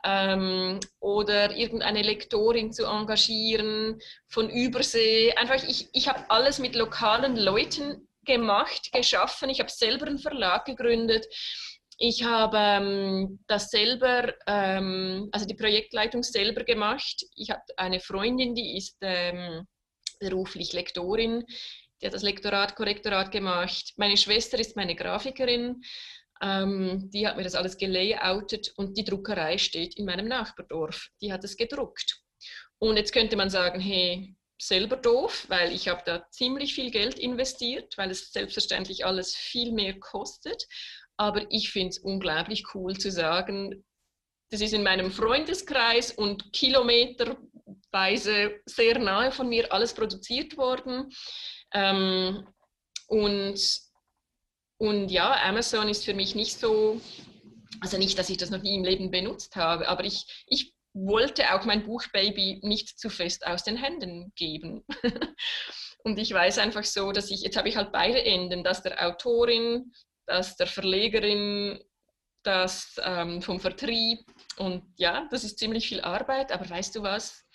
ähm, 0.04 0.82
oder 1.00 1.56
irgendeine 1.56 2.02
Lektorin 2.02 2.74
zu 2.74 2.84
engagieren 2.84 4.00
von 4.28 4.50
Übersee. 4.50 5.34
Einfach, 5.38 5.64
ich, 5.64 5.88
ich 5.94 6.10
habe 6.10 6.30
alles 6.30 6.60
mit 6.60 6.76
lokalen 6.76 7.38
Leuten 7.38 8.10
gemacht, 8.26 8.92
geschaffen. 8.92 9.50
Ich 9.50 9.62
habe 9.62 9.72
selber 9.72 10.08
einen 10.08 10.20
Verlag 10.20 10.66
gegründet. 10.66 11.26
Ich 11.98 12.26
habe 12.26 12.58
ähm, 12.58 13.40
das 13.48 13.70
selber, 13.70 14.34
ähm, 14.46 15.30
also 15.32 15.46
die 15.46 15.56
Projektleitung 15.56 16.24
selber 16.24 16.66
gemacht. 16.66 17.24
Ich 17.36 17.50
habe 17.50 17.64
eine 17.78 18.02
Freundin, 18.02 18.56
die 18.56 18.76
ist 18.76 18.98
ähm, 19.00 19.66
beruflich 20.20 20.74
Lektorin 20.74 21.46
die 22.02 22.06
hat 22.06 22.14
das 22.14 22.24
Lektorat, 22.24 22.76
Korrektorat 22.76 23.32
gemacht. 23.32 23.94
Meine 23.98 24.18
Schwester 24.18 24.60
ist 24.60 24.76
meine 24.76 24.96
Grafikerin. 24.96 25.82
Ähm, 26.42 27.10
die 27.12 27.28
hat 27.28 27.36
mir 27.36 27.44
das 27.44 27.56
alles 27.56 27.78
gelayoutet 27.78 28.72
und 28.78 28.98
die 28.98 29.04
Druckerei 29.04 29.58
steht 29.58 29.98
in 29.98 30.06
meinem 30.06 30.28
Nachbardorf. 30.28 31.10
Die 31.22 31.34
hat 31.34 31.44
es 31.44 31.58
gedruckt. 31.58 32.22
Und 32.78 32.96
jetzt 32.96 33.12
könnte 33.12 33.36
man 33.36 33.50
sagen, 33.50 33.82
hey, 33.82 34.38
selber 34.62 34.98
doof, 34.98 35.46
weil 35.50 35.74
ich 35.74 35.88
habe 35.88 36.02
da 36.06 36.30
ziemlich 36.32 36.74
viel 36.74 36.92
Geld 36.92 37.20
investiert, 37.20 37.98
weil 37.98 38.12
es 38.12 38.32
selbstverständlich 38.32 39.06
alles 39.06 39.36
viel 39.36 39.72
mehr 39.72 40.00
kostet. 40.00 40.66
Aber 41.18 41.46
ich 41.50 41.72
finde 41.72 41.90
es 41.90 42.00
unglaublich 42.00 42.64
cool 42.74 42.98
zu 42.98 43.12
sagen, 43.12 43.84
das 44.52 44.62
ist 44.62 44.74
in 44.74 44.84
meinem 44.84 45.12
Freundeskreis 45.12 46.12
und 46.12 46.52
kilometerweise 46.54 48.60
sehr 48.66 49.00
nahe 49.00 49.32
von 49.32 49.48
mir 49.48 49.72
alles 49.72 49.94
produziert 49.94 50.58
worden. 50.58 51.10
Ähm, 51.74 52.48
und, 53.08 53.60
und 54.78 55.10
ja, 55.10 55.44
Amazon 55.44 55.90
ist 55.90 56.06
für 56.06 56.14
mich 56.14 56.36
nicht 56.36 56.60
so, 56.60 57.02
also 57.82 57.98
nicht, 57.98 58.18
dass 58.18 58.30
ich 58.30 58.38
das 58.38 58.50
noch 58.50 58.62
nie 58.62 58.76
im 58.76 58.84
Leben 58.84 59.12
benutzt 59.12 59.56
habe, 59.56 59.88
aber 59.88 60.04
ich, 60.04 60.46
ich 60.48 60.74
wollte 60.94 61.54
auch 61.54 61.66
mein 61.66 61.86
Buchbaby 61.86 62.60
nicht 62.64 63.00
zu 63.00 63.10
fest 63.10 63.46
aus 63.46 63.64
den 63.64 63.78
Händen 63.78 64.32
geben. 64.36 64.84
und 66.04 66.18
ich 66.18 66.34
weiß 66.34 66.58
einfach 66.58 66.84
so, 66.84 67.12
dass 67.12 67.32
ich, 67.32 67.42
jetzt 67.42 67.58
habe 67.58 67.70
ich 67.70 67.78
halt 67.78 67.92
beide 67.92 68.24
Enden, 68.24 68.64
dass 68.64 68.84
der 68.84 69.06
Autorin, 69.06 69.92
dass 70.26 70.56
der 70.56 70.68
Verlegerin, 70.68 71.80
das 72.44 72.96
ähm, 73.04 73.42
vom 73.42 73.60
Vertrieb. 73.60 74.20
Und 74.58 74.84
ja, 74.98 75.28
das 75.30 75.44
ist 75.44 75.60
ziemlich 75.60 75.88
viel 75.88 76.02
Arbeit, 76.02 76.52
aber 76.52 76.70
weißt 76.70 76.96
du 76.96 77.04
was? 77.04 77.46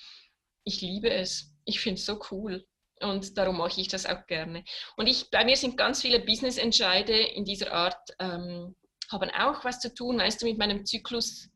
Ich 0.65 0.81
liebe 0.81 1.11
es. 1.11 1.53
Ich 1.65 1.81
finde 1.81 1.99
es 1.99 2.07
so 2.07 2.21
cool. 2.31 2.67
Und 3.11 3.37
darum 3.39 3.59
mache 3.59 3.81
ich 3.81 3.89
das 3.89 4.07
auch 4.07 4.27
gerne. 4.27 4.65
Und 4.97 5.07
ich, 5.07 5.31
bei 5.31 5.45
mir 5.45 5.57
sind 5.57 5.77
ganz 5.77 6.03
viele 6.03 6.21
Business-Entscheide 6.21 7.17
in 7.17 7.45
dieser 7.45 7.73
Art, 7.73 8.11
ähm, 8.19 8.75
haben 9.11 9.31
auch 9.31 9.65
was 9.65 9.81
zu 9.81 9.95
tun, 9.95 10.19
weißt 10.19 10.43
du, 10.43 10.47
mit 10.47 10.59
meinem 10.59 10.85
Zyklus, 10.85 11.49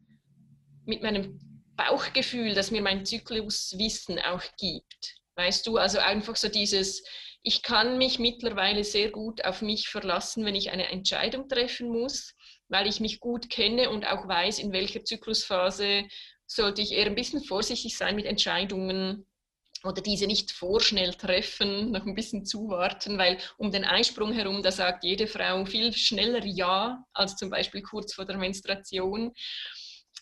mit 0.84 1.02
meinem 1.02 1.40
Bauchgefühl, 1.76 2.54
das 2.54 2.70
mir 2.70 2.82
mein 2.82 3.04
Zykluswissen 3.04 4.18
auch 4.18 4.42
gibt. 4.58 5.14
Weißt 5.36 5.66
du, 5.66 5.76
also 5.76 5.98
einfach 5.98 6.36
so 6.36 6.48
dieses, 6.48 7.04
ich 7.42 7.62
kann 7.62 7.98
mich 7.98 8.18
mittlerweile 8.18 8.82
sehr 8.82 9.10
gut 9.10 9.44
auf 9.44 9.62
mich 9.62 9.88
verlassen, 9.88 10.44
wenn 10.44 10.56
ich 10.56 10.70
eine 10.70 10.88
Entscheidung 10.88 11.48
treffen 11.48 11.88
muss, 11.88 12.34
weil 12.68 12.86
ich 12.88 13.00
mich 13.00 13.20
gut 13.20 13.48
kenne 13.48 13.90
und 13.90 14.06
auch 14.06 14.26
weiß, 14.26 14.58
in 14.58 14.72
welcher 14.72 15.04
Zyklusphase 15.04 16.04
sollte 16.46 16.82
ich 16.82 16.92
eher 16.92 17.06
ein 17.06 17.14
bisschen 17.14 17.44
vorsichtig 17.44 17.96
sein 17.96 18.16
mit 18.16 18.26
Entscheidungen 18.26 19.26
oder 19.84 20.02
diese 20.02 20.26
nicht 20.26 20.50
vorschnell 20.50 21.14
treffen, 21.14 21.90
noch 21.92 22.04
ein 22.06 22.14
bisschen 22.14 22.44
zuwarten, 22.44 23.18
weil 23.18 23.38
um 23.56 23.70
den 23.70 23.84
Eisprung 23.84 24.32
herum, 24.32 24.62
da 24.62 24.72
sagt 24.72 25.04
jede 25.04 25.26
Frau 25.26 25.64
viel 25.64 25.92
schneller 25.92 26.44
Ja 26.44 27.04
als 27.12 27.36
zum 27.36 27.50
Beispiel 27.50 27.82
kurz 27.82 28.14
vor 28.14 28.24
der 28.24 28.36
Menstruation 28.36 29.32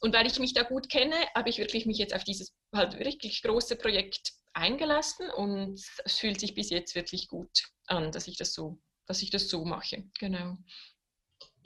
und 0.00 0.14
weil 0.14 0.26
ich 0.26 0.38
mich 0.38 0.52
da 0.52 0.62
gut 0.62 0.88
kenne, 0.88 1.16
habe 1.34 1.48
ich 1.48 1.58
wirklich 1.58 1.86
mich 1.86 1.98
jetzt 1.98 2.14
auf 2.14 2.24
dieses 2.24 2.52
halt 2.74 2.98
wirklich 2.98 3.42
große 3.42 3.76
Projekt 3.76 4.32
eingelassen 4.52 5.30
und 5.30 5.80
es 6.04 6.18
fühlt 6.18 6.40
sich 6.40 6.54
bis 6.54 6.70
jetzt 6.70 6.94
wirklich 6.94 7.28
gut 7.28 7.68
an, 7.86 8.12
dass 8.12 8.26
ich 8.26 8.36
das 8.36 8.52
so, 8.52 8.78
dass 9.06 9.22
ich 9.22 9.30
das 9.30 9.48
so 9.48 9.64
mache. 9.64 10.04
Genau. 10.18 10.58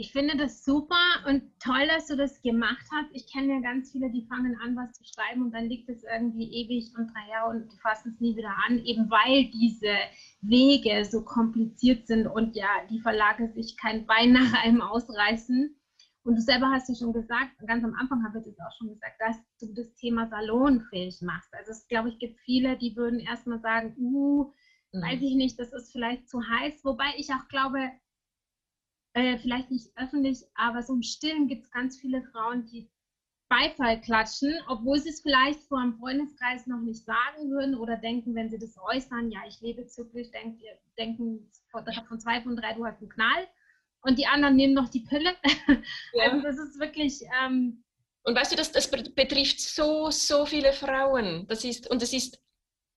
Ich 0.00 0.12
finde 0.12 0.34
das 0.34 0.64
super 0.64 0.96
und 1.28 1.42
toll, 1.62 1.86
dass 1.86 2.06
du 2.06 2.16
das 2.16 2.40
gemacht 2.40 2.86
hast. 2.90 3.10
Ich 3.12 3.30
kenne 3.30 3.52
ja 3.52 3.60
ganz 3.60 3.92
viele, 3.92 4.10
die 4.10 4.24
fangen 4.30 4.56
an, 4.56 4.74
was 4.74 4.94
zu 4.94 5.04
schreiben 5.04 5.42
und 5.42 5.52
dann 5.52 5.66
liegt 5.66 5.90
es 5.90 6.02
irgendwie 6.04 6.50
ewig 6.50 6.90
und 6.96 7.08
drei 7.08 7.28
Jahre 7.30 7.50
und 7.50 7.70
die 7.70 7.78
fassen 7.80 8.12
es 8.14 8.18
nie 8.18 8.34
wieder 8.34 8.56
an, 8.66 8.78
eben 8.78 9.10
weil 9.10 9.50
diese 9.50 9.94
Wege 10.40 11.04
so 11.04 11.22
kompliziert 11.22 12.06
sind 12.06 12.26
und 12.26 12.56
ja, 12.56 12.68
die 12.88 13.00
Verlage 13.00 13.52
sich 13.52 13.76
kein 13.76 14.06
Bein 14.06 14.32
nach 14.32 14.64
einem 14.64 14.80
ausreißen. 14.80 15.76
Und 16.24 16.34
du 16.34 16.40
selber 16.40 16.70
hast 16.70 16.88
ja 16.88 16.94
schon 16.94 17.12
gesagt, 17.12 17.58
ganz 17.66 17.84
am 17.84 17.92
Anfang 17.92 18.24
habe 18.24 18.38
ich 18.38 18.46
es 18.46 18.58
auch 18.58 18.72
schon 18.78 18.88
gesagt, 18.88 19.20
dass 19.20 19.36
du 19.60 19.74
das 19.74 19.94
Thema 19.96 20.28
salonfähig 20.28 21.20
machst. 21.20 21.52
Also 21.52 21.72
es, 21.72 21.86
glaube 21.88 22.08
ich, 22.08 22.18
gibt 22.18 22.40
viele, 22.40 22.78
die 22.78 22.96
würden 22.96 23.20
erstmal 23.20 23.60
sagen, 23.60 23.94
uh, 23.98 24.50
mhm. 24.94 25.02
weiß 25.02 25.20
ich 25.20 25.34
nicht, 25.34 25.58
das 25.58 25.74
ist 25.74 25.92
vielleicht 25.92 26.26
zu 26.26 26.40
heiß. 26.40 26.86
Wobei 26.86 27.12
ich 27.18 27.28
auch 27.34 27.46
glaube, 27.48 27.90
äh, 29.14 29.38
vielleicht 29.38 29.70
nicht 29.70 29.90
öffentlich, 29.96 30.44
aber 30.54 30.82
so 30.82 30.94
im 30.94 31.02
Stillen 31.02 31.48
gibt 31.48 31.64
es 31.64 31.70
ganz 31.70 31.98
viele 31.98 32.22
Frauen, 32.22 32.66
die 32.66 32.88
Beifall 33.48 34.00
klatschen, 34.00 34.54
obwohl 34.68 35.00
sie 35.00 35.08
es 35.08 35.22
vielleicht 35.22 35.60
vor 35.64 35.80
einem 35.80 35.98
Freundeskreis 35.98 36.68
noch 36.68 36.80
nicht 36.80 37.04
sagen 37.04 37.50
würden 37.50 37.74
oder 37.74 37.96
denken, 37.96 38.34
wenn 38.36 38.48
sie 38.48 38.58
das 38.58 38.76
äußern, 38.78 39.30
ja, 39.32 39.40
ich 39.48 39.60
lebe 39.60 39.86
zyklisch, 39.86 40.30
denk, 40.30 40.60
denken 40.96 41.50
von 41.72 42.20
zwei 42.20 42.40
von 42.42 42.56
drei, 42.56 42.74
du 42.74 42.86
hast 42.86 43.00
einen 43.00 43.10
Knall 43.10 43.48
und 44.02 44.18
die 44.18 44.26
anderen 44.26 44.54
nehmen 44.54 44.74
noch 44.74 44.88
die 44.88 45.00
Pille. 45.00 45.34
Ja. 46.12 46.30
Also 46.30 46.42
das 46.42 46.58
ist 46.58 46.78
wirklich. 46.78 47.20
Ähm, 47.42 47.84
und 48.22 48.36
weißt 48.36 48.52
du, 48.52 48.56
das, 48.56 48.70
das 48.70 48.90
betrifft 48.90 49.60
so, 49.60 50.10
so 50.10 50.44
viele 50.44 50.72
Frauen. 50.72 51.46
Das 51.48 51.64
ist, 51.64 51.90
und 51.90 52.02
es 52.02 52.12
ist 52.12 52.40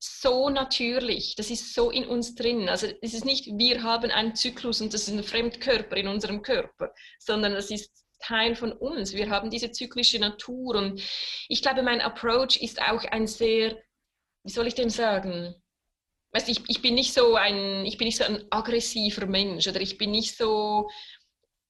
so 0.04 0.50
natürlich, 0.50 1.36
das 1.36 1.50
ist 1.50 1.74
so 1.74 1.90
in 1.90 2.06
uns 2.06 2.36
drin. 2.36 2.68
Also 2.68 2.88
es 3.02 3.14
ist 3.14 3.24
nicht, 3.24 3.46
wir 3.58 3.84
haben 3.84 4.12
einen 4.12 4.36
Zyklus 4.36 4.82
und 4.82 4.94
das 4.94 5.08
ist 5.08 5.14
ein 5.14 5.24
Fremdkörper 5.24 5.96
in 5.96 6.08
unserem 6.08 6.42
Körper, 6.42 6.94
sondern 7.20 7.54
das 7.54 7.72
ist 7.72 7.90
Teil 8.20 8.56
von 8.56 8.74
uns. 8.74 9.14
Wir 9.14 9.30
haben 9.30 9.50
diese 9.50 9.72
zyklische 9.72 10.20
Natur 10.20 10.76
und 10.76 11.02
ich 11.48 11.62
glaube, 11.62 11.84
mein 11.84 12.02
Approach 12.02 12.58
ist 12.62 12.82
auch 12.82 13.04
ein 13.06 13.28
sehr, 13.28 13.82
wie 14.44 14.52
soll 14.52 14.68
ich 14.68 14.76
dem 14.76 14.90
sagen, 14.90 15.56
weißt, 16.34 16.50
ich, 16.50 16.62
ich 16.68 16.82
bin 16.82 16.96
nicht 16.96 17.14
so 17.14 17.36
ein, 17.36 17.86
ich 17.86 17.98
bin 17.98 18.06
nicht 18.06 18.18
so 18.18 18.26
ein 18.26 18.46
aggressiver 18.50 19.26
Mensch 19.26 19.68
oder 19.68 19.80
ich 19.80 19.98
bin 19.98 20.12
nicht 20.12 20.36
so, 20.36 20.90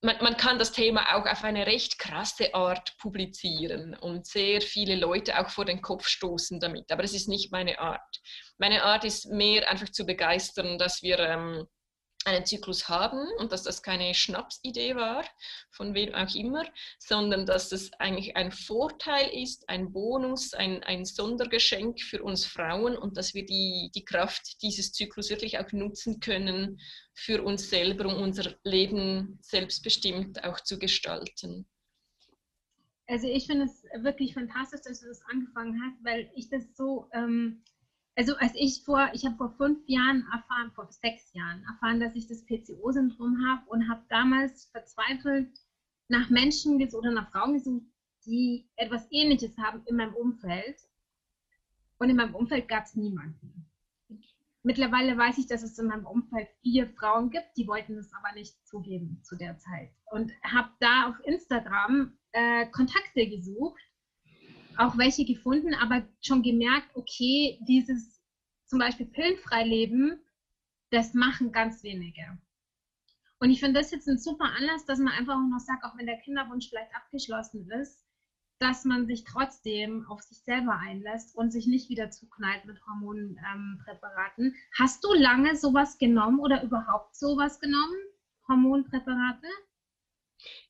man, 0.04 0.18
man, 0.22 0.38
kann 0.38 0.60
das 0.60 0.74
Thema 0.74 1.16
auch 1.16 1.26
auf 1.26 1.44
eine 1.44 1.66
recht 1.66 1.98
krasse 1.98 2.54
Art 2.54 2.96
publizieren 2.98 3.96
und 3.96 4.28
sehr 4.28 4.62
viele 4.62 4.96
Leute 4.96 5.40
auch 5.40 5.50
vor 5.50 5.66
den 5.66 5.82
Kopf 5.82 6.08
stoßen 6.08 6.60
damit. 6.60 6.92
Aber 6.92 7.02
das 7.02 7.14
ist 7.14 7.30
nicht 7.30 7.52
meine 7.52 7.80
Art. 7.80 8.22
Meine 8.58 8.84
Art 8.84 9.06
ist 9.06 9.28
mehr 9.28 9.70
einfach 9.72 9.90
zu 9.90 10.06
begeistern, 10.06 10.78
dass 10.78 11.02
wir 11.02 11.20
ähm, 11.20 11.66
einen 12.26 12.46
Zyklus 12.46 12.90
haben 12.90 13.28
und 13.40 13.52
dass 13.52 13.64
das 13.64 13.82
keine 13.84 14.14
Schnapsidee 14.14 14.96
war, 14.96 15.26
von 15.72 15.94
wem 15.94 16.14
auch 16.14 16.34
immer, 16.36 16.66
sondern 17.00 17.46
dass 17.46 17.70
das 17.70 17.92
eigentlich 17.94 18.36
ein 18.36 18.52
Vorteil 18.52 19.30
ist, 19.34 19.68
ein 19.70 19.92
Bonus, 19.92 20.54
ein, 20.54 20.84
ein 20.84 21.06
Sondergeschenk 21.06 22.02
für 22.02 22.24
uns 22.24 22.46
Frauen 22.46 22.98
und 22.98 23.18
dass 23.18 23.34
wir 23.34 23.46
die, 23.46 23.92
die 23.94 24.06
Kraft 24.06 24.62
dieses 24.62 24.94
Zyklus 24.94 25.30
wirklich 25.30 25.60
auch 25.60 25.72
nutzen 25.72 26.20
können 26.20 26.80
für 27.14 27.44
uns 27.44 27.70
selber, 27.70 28.06
um 28.06 28.22
unser 28.22 28.56
Leben 28.64 29.40
selbstbestimmt 29.42 30.44
auch 30.44 30.60
zu 30.62 30.80
gestalten. 30.80 31.68
Also 33.08 33.28
ich 33.28 33.48
finde 33.48 33.66
es 33.66 33.84
wirklich 34.04 34.34
fantastisch, 34.34 34.82
dass 34.86 35.02
du 35.02 35.08
das 35.08 35.22
angefangen 35.30 35.82
hast, 35.84 36.04
weil 36.04 36.32
ich 36.36 36.50
das 36.50 36.64
so... 36.76 37.10
Ähm 37.14 37.64
also 38.16 38.36
als 38.38 38.54
ich 38.56 38.84
vor, 38.84 39.10
ich 39.14 39.26
habe 39.26 39.36
vor 39.38 39.52
fünf 39.58 39.80
Jahren 39.88 40.26
erfahren, 40.32 40.72
vor 40.76 40.88
sechs 40.92 41.34
Jahren 41.34 41.64
erfahren, 41.64 42.00
dass 42.00 42.16
ich 42.16 42.28
das 42.28 42.46
PCO-Syndrom 42.46 43.44
habe 43.48 43.70
und 43.70 43.90
habe 43.90 44.04
damals 44.10 44.66
verzweifelt 44.72 45.50
nach 46.10 46.30
Menschen 46.30 46.82
oder 46.94 47.12
nach 47.12 47.32
Frauen 47.32 47.54
gesucht, 47.54 47.86
die 48.26 48.70
etwas 48.76 49.08
Ähnliches 49.12 49.58
haben 49.58 49.82
in 49.86 49.96
meinem 49.96 50.14
Umfeld. 50.14 50.78
Und 51.98 52.10
in 52.10 52.16
meinem 52.16 52.36
Umfeld 52.36 52.68
gab 52.68 52.84
es 52.84 52.96
niemanden. 52.96 53.66
Mittlerweile 54.62 55.18
weiß 55.18 55.38
ich, 55.40 55.48
dass 55.48 55.64
es 55.64 55.78
in 55.78 55.88
meinem 55.88 56.06
Umfeld 56.06 56.48
vier 56.62 56.88
Frauen 56.88 57.30
gibt, 57.30 57.50
die 57.58 57.68
wollten 57.68 57.98
es 57.98 58.14
aber 58.14 58.34
nicht 58.34 58.56
zugeben 58.66 59.20
zu 59.24 59.36
der 59.36 59.58
Zeit. 59.58 59.90
Und 60.12 60.32
habe 60.44 60.70
da 60.80 61.10
auf 61.10 61.16
Instagram 61.26 62.18
äh, 62.32 62.68
Kontakte 62.68 63.28
gesucht 63.28 63.82
auch 64.78 64.98
welche 64.98 65.26
gefunden, 65.26 65.74
aber 65.74 66.08
schon 66.22 66.44
gemerkt, 66.44 66.96
okay, 66.96 67.60
dieses 67.68 68.22
zum 68.66 68.80
Beispiel 68.80 69.06
pillenfrei 69.06 69.64
leben, 69.64 70.20
das 70.92 71.14
machen 71.14 71.52
ganz 71.52 71.84
wenige. 71.84 72.38
Und 73.40 73.50
ich 73.50 73.60
finde 73.60 73.80
das 73.80 73.92
jetzt 73.92 74.08
ein 74.08 74.18
super 74.18 74.46
Anlass, 74.46 74.86
dass 74.86 75.00
man 75.00 75.14
einfach 75.14 75.36
auch 75.36 75.50
noch 75.50 75.60
sagt, 75.60 75.84
auch 75.84 75.98
wenn 75.98 76.06
der 76.06 76.20
Kinderwunsch 76.20 76.70
vielleicht 76.70 76.96
abgeschlossen 76.96 77.70
ist, 77.72 78.04
dass 78.60 78.86
man 78.86 79.06
sich 79.06 79.26
trotzdem 79.26 80.06
auf 80.08 80.22
sich 80.22 80.40
selber 80.44 80.78
einlässt 80.78 81.36
und 81.36 81.52
sich 81.52 81.68
nicht 81.68 81.90
wieder 81.90 82.10
zuknallt 82.12 82.64
mit 82.66 82.78
Hormonpräparaten. 82.88 84.46
Ähm, 84.46 84.56
Hast 84.80 85.04
du 85.04 85.14
lange 85.14 85.58
sowas 85.58 85.98
genommen 85.98 86.40
oder 86.40 86.64
überhaupt 86.64 87.16
sowas 87.16 87.60
genommen? 87.60 87.98
Hormonpräparate? 88.48 89.48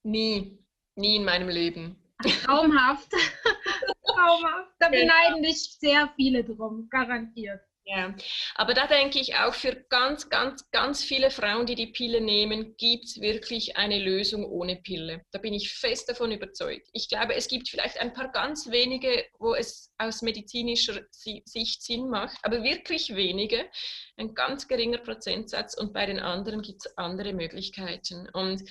Nie, 0.01 0.57
nie 0.95 1.17
in 1.17 1.25
meinem 1.25 1.49
Leben. 1.49 1.95
Traumhaft. 2.43 3.11
Traumhaft. 4.15 4.71
Da 4.79 4.89
genau. 4.89 5.01
beneiden 5.01 5.43
dich 5.43 5.77
sehr 5.79 6.11
viele 6.15 6.43
drum, 6.43 6.87
garantiert. 6.89 7.61
Ja, 7.85 8.15
aber 8.55 8.73
da 8.73 8.87
denke 8.87 9.19
ich 9.19 9.35
auch 9.35 9.53
für 9.53 9.75
ganz, 9.89 10.29
ganz, 10.29 10.69
ganz 10.71 11.03
viele 11.03 11.29
Frauen, 11.29 11.65
die 11.65 11.75
die 11.75 11.87
Pille 11.87 12.21
nehmen, 12.21 12.77
gibt 12.77 13.05
es 13.05 13.19
wirklich 13.19 13.75
eine 13.75 13.99
Lösung 13.99 14.45
ohne 14.45 14.77
Pille. 14.77 15.25
Da 15.31 15.39
bin 15.39 15.53
ich 15.53 15.73
fest 15.73 16.07
davon 16.07 16.31
überzeugt. 16.31 16.87
Ich 16.93 17.09
glaube, 17.09 17.35
es 17.35 17.49
gibt 17.49 17.67
vielleicht 17.67 17.99
ein 17.99 18.13
paar 18.13 18.31
ganz 18.31 18.71
wenige, 18.71 19.25
wo 19.37 19.53
es 19.53 19.91
aus 19.97 20.21
medizinischer 20.21 21.01
Sicht 21.11 21.83
Sinn 21.83 22.09
macht, 22.09 22.37
aber 22.43 22.63
wirklich 22.63 23.15
wenige, 23.15 23.69
ein 24.15 24.33
ganz 24.33 24.69
geringer 24.69 24.99
Prozentsatz 24.99 25.77
und 25.77 25.91
bei 25.91 26.05
den 26.05 26.19
anderen 26.19 26.61
gibt 26.61 26.85
es 26.85 26.97
andere 26.97 27.33
Möglichkeiten. 27.33 28.29
Und 28.31 28.63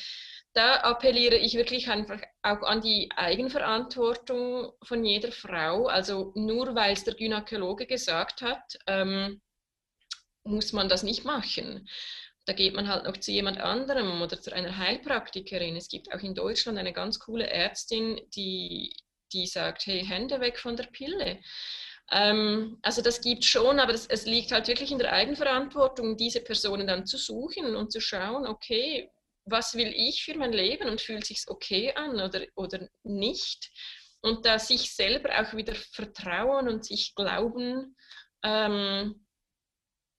da 0.55 0.77
appelliere 0.77 1.37
ich 1.37 1.55
wirklich 1.55 1.89
einfach 1.89 2.21
auch 2.43 2.63
an 2.63 2.83
die 2.83 3.11
Eigenverantwortung 3.17 4.73
von 4.83 5.05
jeder 5.05 5.33
Frau. 5.33 5.87
Also 5.87 6.33
nur 6.35 6.75
weil 6.75 6.93
es 6.93 7.05
der 7.05 7.15
Gynäkologe 7.15 7.87
gesagt 7.87 8.43
hat, 8.43 8.77
ähm, 8.87 9.41
muss 10.45 10.73
man 10.73 10.89
das 10.89 11.03
nicht 11.03 11.25
machen. 11.25 11.89
Da 12.45 12.53
geht 12.53 12.75
man 12.75 12.89
halt 12.89 13.05
noch 13.05 13.17
zu 13.17 13.31
jemand 13.31 13.59
anderem 13.59 14.21
oder 14.21 14.41
zu 14.41 14.53
einer 14.53 14.77
Heilpraktikerin. 14.77 15.77
Es 15.77 15.89
gibt 15.89 16.13
auch 16.13 16.21
in 16.21 16.35
Deutschland 16.35 16.77
eine 16.77 16.93
ganz 16.93 17.19
coole 17.21 17.47
Ärztin, 17.49 18.21
die, 18.35 18.95
die 19.33 19.47
sagt, 19.47 19.87
hey, 19.87 20.05
Hände 20.05 20.41
weg 20.41 20.59
von 20.59 20.77
der 20.77 20.85
Pille. 20.85 21.41
Ähm, 22.11 22.79
also 22.83 23.01
das 23.01 23.21
gibt 23.21 23.45
schon, 23.45 23.79
aber 23.79 23.93
das, 23.93 24.07
es 24.07 24.27
liegt 24.27 24.53
halt 24.53 24.67
wirklich 24.69 24.91
in 24.91 24.99
der 24.99 25.13
Eigenverantwortung, 25.13 26.17
diese 26.17 26.41
Personen 26.41 26.87
dann 26.89 27.07
zu 27.07 27.17
suchen 27.17 27.77
und 27.77 27.93
zu 27.93 28.01
schauen, 28.01 28.47
okay, 28.47 29.11
was 29.45 29.75
will 29.75 29.93
ich 29.95 30.25
für 30.25 30.37
mein 30.37 30.53
Leben 30.53 30.89
und 30.89 31.01
fühlt 31.01 31.27
sich 31.27 31.45
okay 31.49 31.93
an 31.95 32.21
oder, 32.21 32.47
oder 32.55 32.89
nicht? 33.03 33.71
Und 34.21 34.47
da 34.47 34.59
sich 34.59 34.95
selber 34.95 35.31
auch 35.41 35.57
wieder 35.57 35.75
vertrauen 35.75 36.69
und 36.69 36.85
sich 36.85 37.15
glauben 37.15 37.97
ähm, 38.45 39.27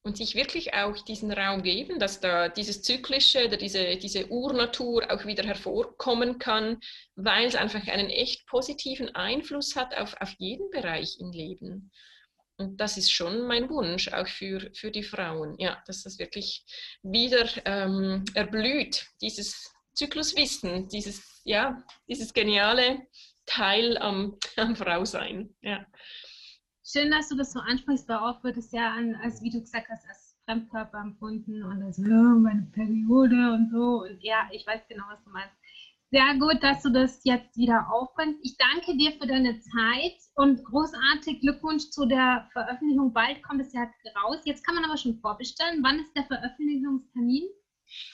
und 0.06 0.18
sich 0.18 0.36
wirklich 0.36 0.74
auch 0.74 0.98
diesen 1.06 1.32
Raum 1.32 1.64
geben, 1.64 2.00
dass 2.00 2.20
da 2.20 2.50
dieses 2.50 2.82
Zyklische 2.82 3.48
oder 3.48 3.56
diese, 3.56 3.96
diese 3.96 4.28
Urnatur 4.28 5.10
auch 5.10 5.26
wieder 5.26 5.44
hervorkommen 5.46 6.38
kann, 6.38 6.82
weil 7.16 7.48
es 7.48 7.56
einfach 7.56 7.88
einen 7.88 8.10
echt 8.10 8.46
positiven 8.48 9.16
Einfluss 9.16 9.78
hat 9.78 9.96
auf, 9.96 10.16
auf 10.20 10.34
jeden 10.38 10.70
Bereich 10.72 11.18
im 11.20 11.32
Leben. 11.32 11.92
Und 12.58 12.80
das 12.80 12.98
ist 12.98 13.12
schon 13.12 13.48
mein 13.48 13.70
Wunsch, 13.70 14.10
auch 14.10 14.28
für, 14.28 14.70
für 14.74 14.92
die 14.92 15.04
Frauen, 15.04 15.56
ja, 15.58 15.82
dass 15.88 16.04
das 16.04 16.20
wirklich 16.20 16.66
wieder 17.02 17.48
ähm, 17.66 18.24
erblüht, 18.36 19.08
dieses 19.22 19.74
Zykluswissen, 19.94 20.88
dieses, 20.88 21.42
ja, 21.46 21.84
dieses 22.08 22.34
geniale 22.34 23.08
Teil 23.46 23.98
am, 23.98 24.38
am 24.58 24.76
Frausein. 24.76 25.56
Ja. 25.62 25.86
Schön, 26.86 27.12
dass 27.12 27.30
du 27.30 27.38
das 27.38 27.54
so 27.54 27.60
ansprichst, 27.60 28.08
weil 28.08 28.18
oft 28.18 28.44
wird 28.44 28.58
es 28.58 28.72
ja 28.72 28.92
an, 28.92 29.16
als 29.16 29.42
wie 29.42 29.50
du 29.50 29.62
gesagt 29.62 29.88
hast, 29.90 30.08
als 30.08 30.38
Fremdkörper 30.46 31.00
empfunden 31.00 31.64
und 31.64 31.82
als 31.82 31.98
oh, 32.00 32.04
meine 32.04 32.68
Periode 32.74 33.54
und 33.54 33.72
so. 33.72 34.04
Und 34.04 34.22
ja, 34.22 34.50
ich 34.52 34.68
weiß 34.68 34.82
genau, 34.88 35.06
was 35.10 35.24
du 35.24 35.30
meinst. 35.30 35.56
Sehr 36.14 36.36
gut, 36.36 36.62
dass 36.62 36.84
du 36.84 36.92
das 36.92 37.22
jetzt 37.24 37.58
wieder 37.58 37.88
aufbringst. 37.92 38.40
Ich 38.44 38.56
danke 38.58 38.96
dir 38.96 39.14
für 39.14 39.26
deine 39.26 39.60
Zeit 39.62 40.14
und 40.36 40.64
großartig 40.64 41.42
Glückwunsch 41.42 41.90
zu 41.90 42.06
der 42.06 42.48
Veröffentlichung. 42.54 43.12
Bald 43.14 43.42
kommt 43.42 43.62
es 43.62 43.74
ja 43.74 43.90
raus. 44.24 44.38
Jetzt 44.46 44.64
kann 44.64 44.76
man 44.76 44.86
aber 44.86 44.96
schon 44.96 45.18
vorbestellen. 45.22 45.82
Wann 45.82 46.00
ist 46.00 46.16
der 46.16 46.26
Veröffentlichungstermin? 46.26 47.46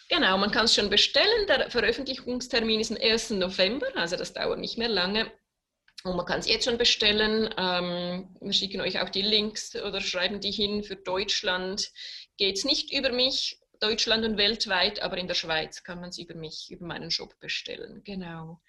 Genau, 0.07 0.38
man 0.38 0.49
kann 0.49 0.63
es 0.63 0.75
schon 0.75 0.89
bestellen. 0.89 1.45
Der 1.49 1.69
Veröffentlichungstermin 1.69 2.79
ist 2.79 2.91
am 2.91 2.97
1. 3.01 3.31
November, 3.31 3.88
also 3.95 4.15
das 4.15 4.31
dauert 4.31 4.59
nicht 4.59 4.77
mehr 4.77 4.88
lange. 4.88 5.29
Und 6.05 6.15
man 6.15 6.25
kann 6.25 6.39
es 6.39 6.47
jetzt 6.47 6.63
schon 6.63 6.77
bestellen. 6.77 7.53
Ähm, 7.57 8.33
wir 8.39 8.53
schicken 8.53 8.79
euch 8.79 9.01
auch 9.01 9.09
die 9.09 9.23
Links 9.23 9.75
oder 9.75 9.99
schreiben 9.99 10.39
die 10.39 10.51
hin. 10.51 10.85
Für 10.85 10.95
Deutschland 10.95 11.91
geht 12.38 12.55
es 12.55 12.63
nicht 12.63 12.93
über 12.93 13.12
mich. 13.12 13.59
Deutschland 13.79 14.25
und 14.25 14.37
weltweit, 14.37 15.01
aber 15.01 15.17
in 15.17 15.27
der 15.27 15.35
Schweiz 15.35 15.83
kann 15.83 15.99
man 15.99 16.09
es 16.09 16.17
über 16.17 16.35
mich, 16.35 16.69
über 16.71 16.85
meinen 16.85 17.11
Shop 17.11 17.39
bestellen. 17.39 18.01
Genau. 18.03 18.59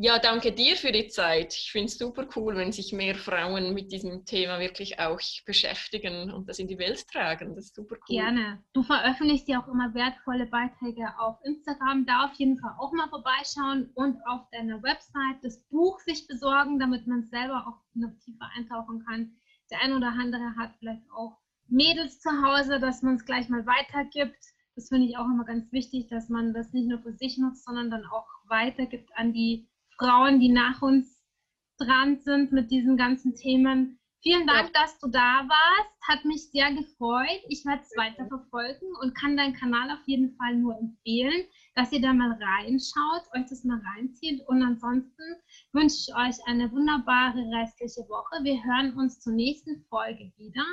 Ja, 0.00 0.20
danke 0.20 0.52
dir 0.52 0.76
für 0.76 0.92
die 0.92 1.08
Zeit. 1.08 1.52
Ich 1.54 1.72
finde 1.72 1.86
es 1.86 1.98
super 1.98 2.28
cool, 2.36 2.54
wenn 2.54 2.70
sich 2.70 2.92
mehr 2.92 3.16
Frauen 3.16 3.74
mit 3.74 3.90
diesem 3.90 4.24
Thema 4.24 4.60
wirklich 4.60 5.00
auch 5.00 5.18
beschäftigen 5.44 6.30
und 6.30 6.48
das 6.48 6.60
in 6.60 6.68
die 6.68 6.78
Welt 6.78 7.04
tragen. 7.08 7.56
Das 7.56 7.64
ist 7.64 7.74
super 7.74 7.96
cool. 7.96 8.16
Gerne. 8.16 8.62
Du 8.72 8.84
veröffentlichst 8.84 9.48
ja 9.48 9.60
auch 9.60 9.66
immer 9.66 9.92
wertvolle 9.94 10.46
Beiträge 10.46 11.12
auf 11.18 11.38
Instagram. 11.42 12.06
Da 12.06 12.26
auf 12.26 12.34
jeden 12.34 12.56
Fall 12.58 12.76
auch 12.78 12.92
mal 12.92 13.08
vorbeischauen 13.08 13.90
und 13.94 14.24
auf 14.28 14.48
deiner 14.52 14.80
Website 14.84 15.42
das 15.42 15.60
Buch 15.68 15.98
sich 15.98 16.28
besorgen, 16.28 16.78
damit 16.78 17.08
man 17.08 17.24
selber 17.24 17.66
auch 17.66 17.82
noch 17.94 18.16
tiefer 18.24 18.48
eintauchen 18.56 19.04
kann. 19.04 19.32
Der 19.72 19.82
eine 19.82 19.96
oder 19.96 20.12
andere 20.12 20.54
hat 20.56 20.76
vielleicht 20.78 21.10
auch 21.10 21.38
Mädels 21.68 22.20
zu 22.20 22.30
Hause, 22.42 22.80
dass 22.80 23.02
man 23.02 23.16
es 23.16 23.24
gleich 23.24 23.48
mal 23.48 23.66
weitergibt. 23.66 24.38
Das 24.74 24.88
finde 24.88 25.06
ich 25.06 25.16
auch 25.16 25.26
immer 25.26 25.44
ganz 25.44 25.70
wichtig, 25.72 26.08
dass 26.08 26.28
man 26.28 26.54
das 26.54 26.72
nicht 26.72 26.88
nur 26.88 27.00
für 27.00 27.12
sich 27.12 27.38
nutzt, 27.38 27.64
sondern 27.64 27.90
dann 27.90 28.04
auch 28.06 28.26
weitergibt 28.48 29.10
an 29.16 29.32
die 29.32 29.68
Frauen, 29.98 30.40
die 30.40 30.50
nach 30.50 30.82
uns 30.82 31.20
dran 31.78 32.20
sind 32.20 32.52
mit 32.52 32.70
diesen 32.70 32.96
ganzen 32.96 33.34
Themen. 33.34 33.98
Vielen 34.22 34.46
Dank, 34.48 34.70
ja. 34.74 34.82
dass 34.82 34.98
du 34.98 35.08
da 35.08 35.46
warst. 35.48 35.90
Hat 36.08 36.24
mich 36.24 36.50
sehr 36.50 36.72
gefreut. 36.72 37.40
Ich 37.48 37.64
werde 37.64 37.82
es 37.82 37.96
weiter 37.96 38.26
verfolgen 38.26 38.86
und 39.00 39.14
kann 39.14 39.36
deinen 39.36 39.54
Kanal 39.54 39.90
auf 39.90 40.02
jeden 40.06 40.34
Fall 40.36 40.56
nur 40.56 40.76
empfehlen, 40.76 41.46
dass 41.76 41.92
ihr 41.92 42.00
da 42.00 42.12
mal 42.12 42.32
reinschaut, 42.32 43.22
euch 43.36 43.46
das 43.48 43.62
mal 43.62 43.80
reinzieht. 43.94 44.42
Und 44.48 44.62
ansonsten 44.62 45.22
wünsche 45.72 45.96
ich 46.00 46.14
euch 46.16 46.36
eine 46.46 46.70
wunderbare 46.72 47.38
restliche 47.60 48.08
Woche. 48.08 48.42
Wir 48.42 48.62
hören 48.64 48.94
uns 48.98 49.20
zur 49.20 49.34
nächsten 49.34 49.84
Folge 49.88 50.32
wieder. 50.36 50.64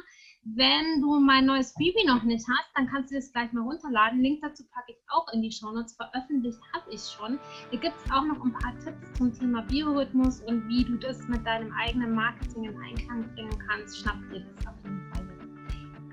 Wenn 0.47 1.01
du 1.01 1.19
mein 1.19 1.47
neues 1.47 1.71
Freebie 1.71 2.05
noch 2.05 2.21
nicht 2.21 2.45
hast, 2.47 2.69
dann 2.75 2.85
kannst 2.87 3.09
du 3.09 3.15
das 3.15 3.33
gleich 3.33 3.51
mal 3.51 3.63
runterladen. 3.63 4.21
Link 4.21 4.41
dazu 4.43 4.63
packe 4.71 4.91
ich 4.91 4.97
auch 5.07 5.25
in 5.33 5.41
die 5.41 5.51
Shownotes. 5.51 5.95
Veröffentlicht 5.95 6.59
habe 6.71 6.85
ich 6.91 7.01
schon. 7.01 7.39
Hier 7.71 7.79
gibt 7.79 7.95
es 8.05 8.11
auch 8.11 8.23
noch 8.23 8.43
ein 8.43 8.53
paar 8.53 8.77
Tipps 8.77 9.11
zum 9.17 9.33
Thema 9.33 9.63
Biorhythmus 9.63 10.41
und 10.41 10.67
wie 10.67 10.83
du 10.83 10.97
das 10.97 11.27
mit 11.27 11.43
deinem 11.47 11.73
eigenen 11.73 12.13
Marketing 12.13 12.65
in 12.65 12.77
Einklang 12.77 13.23
bringen 13.33 13.57
kannst. 13.67 13.97
Schnapp 13.97 14.19
dir 14.31 14.41
das 14.41 14.67
auf 14.67 14.75
jeden 14.83 15.01
Fall. 15.11 15.25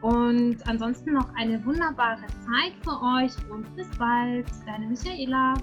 Und 0.00 0.66
ansonsten 0.66 1.12
noch 1.12 1.28
eine 1.34 1.62
wunderbare 1.66 2.26
Zeit 2.26 2.72
für 2.82 3.02
euch 3.02 3.32
und 3.50 3.76
bis 3.76 3.90
bald. 3.98 4.46
Deine 4.64 4.86
Michaela. 4.86 5.54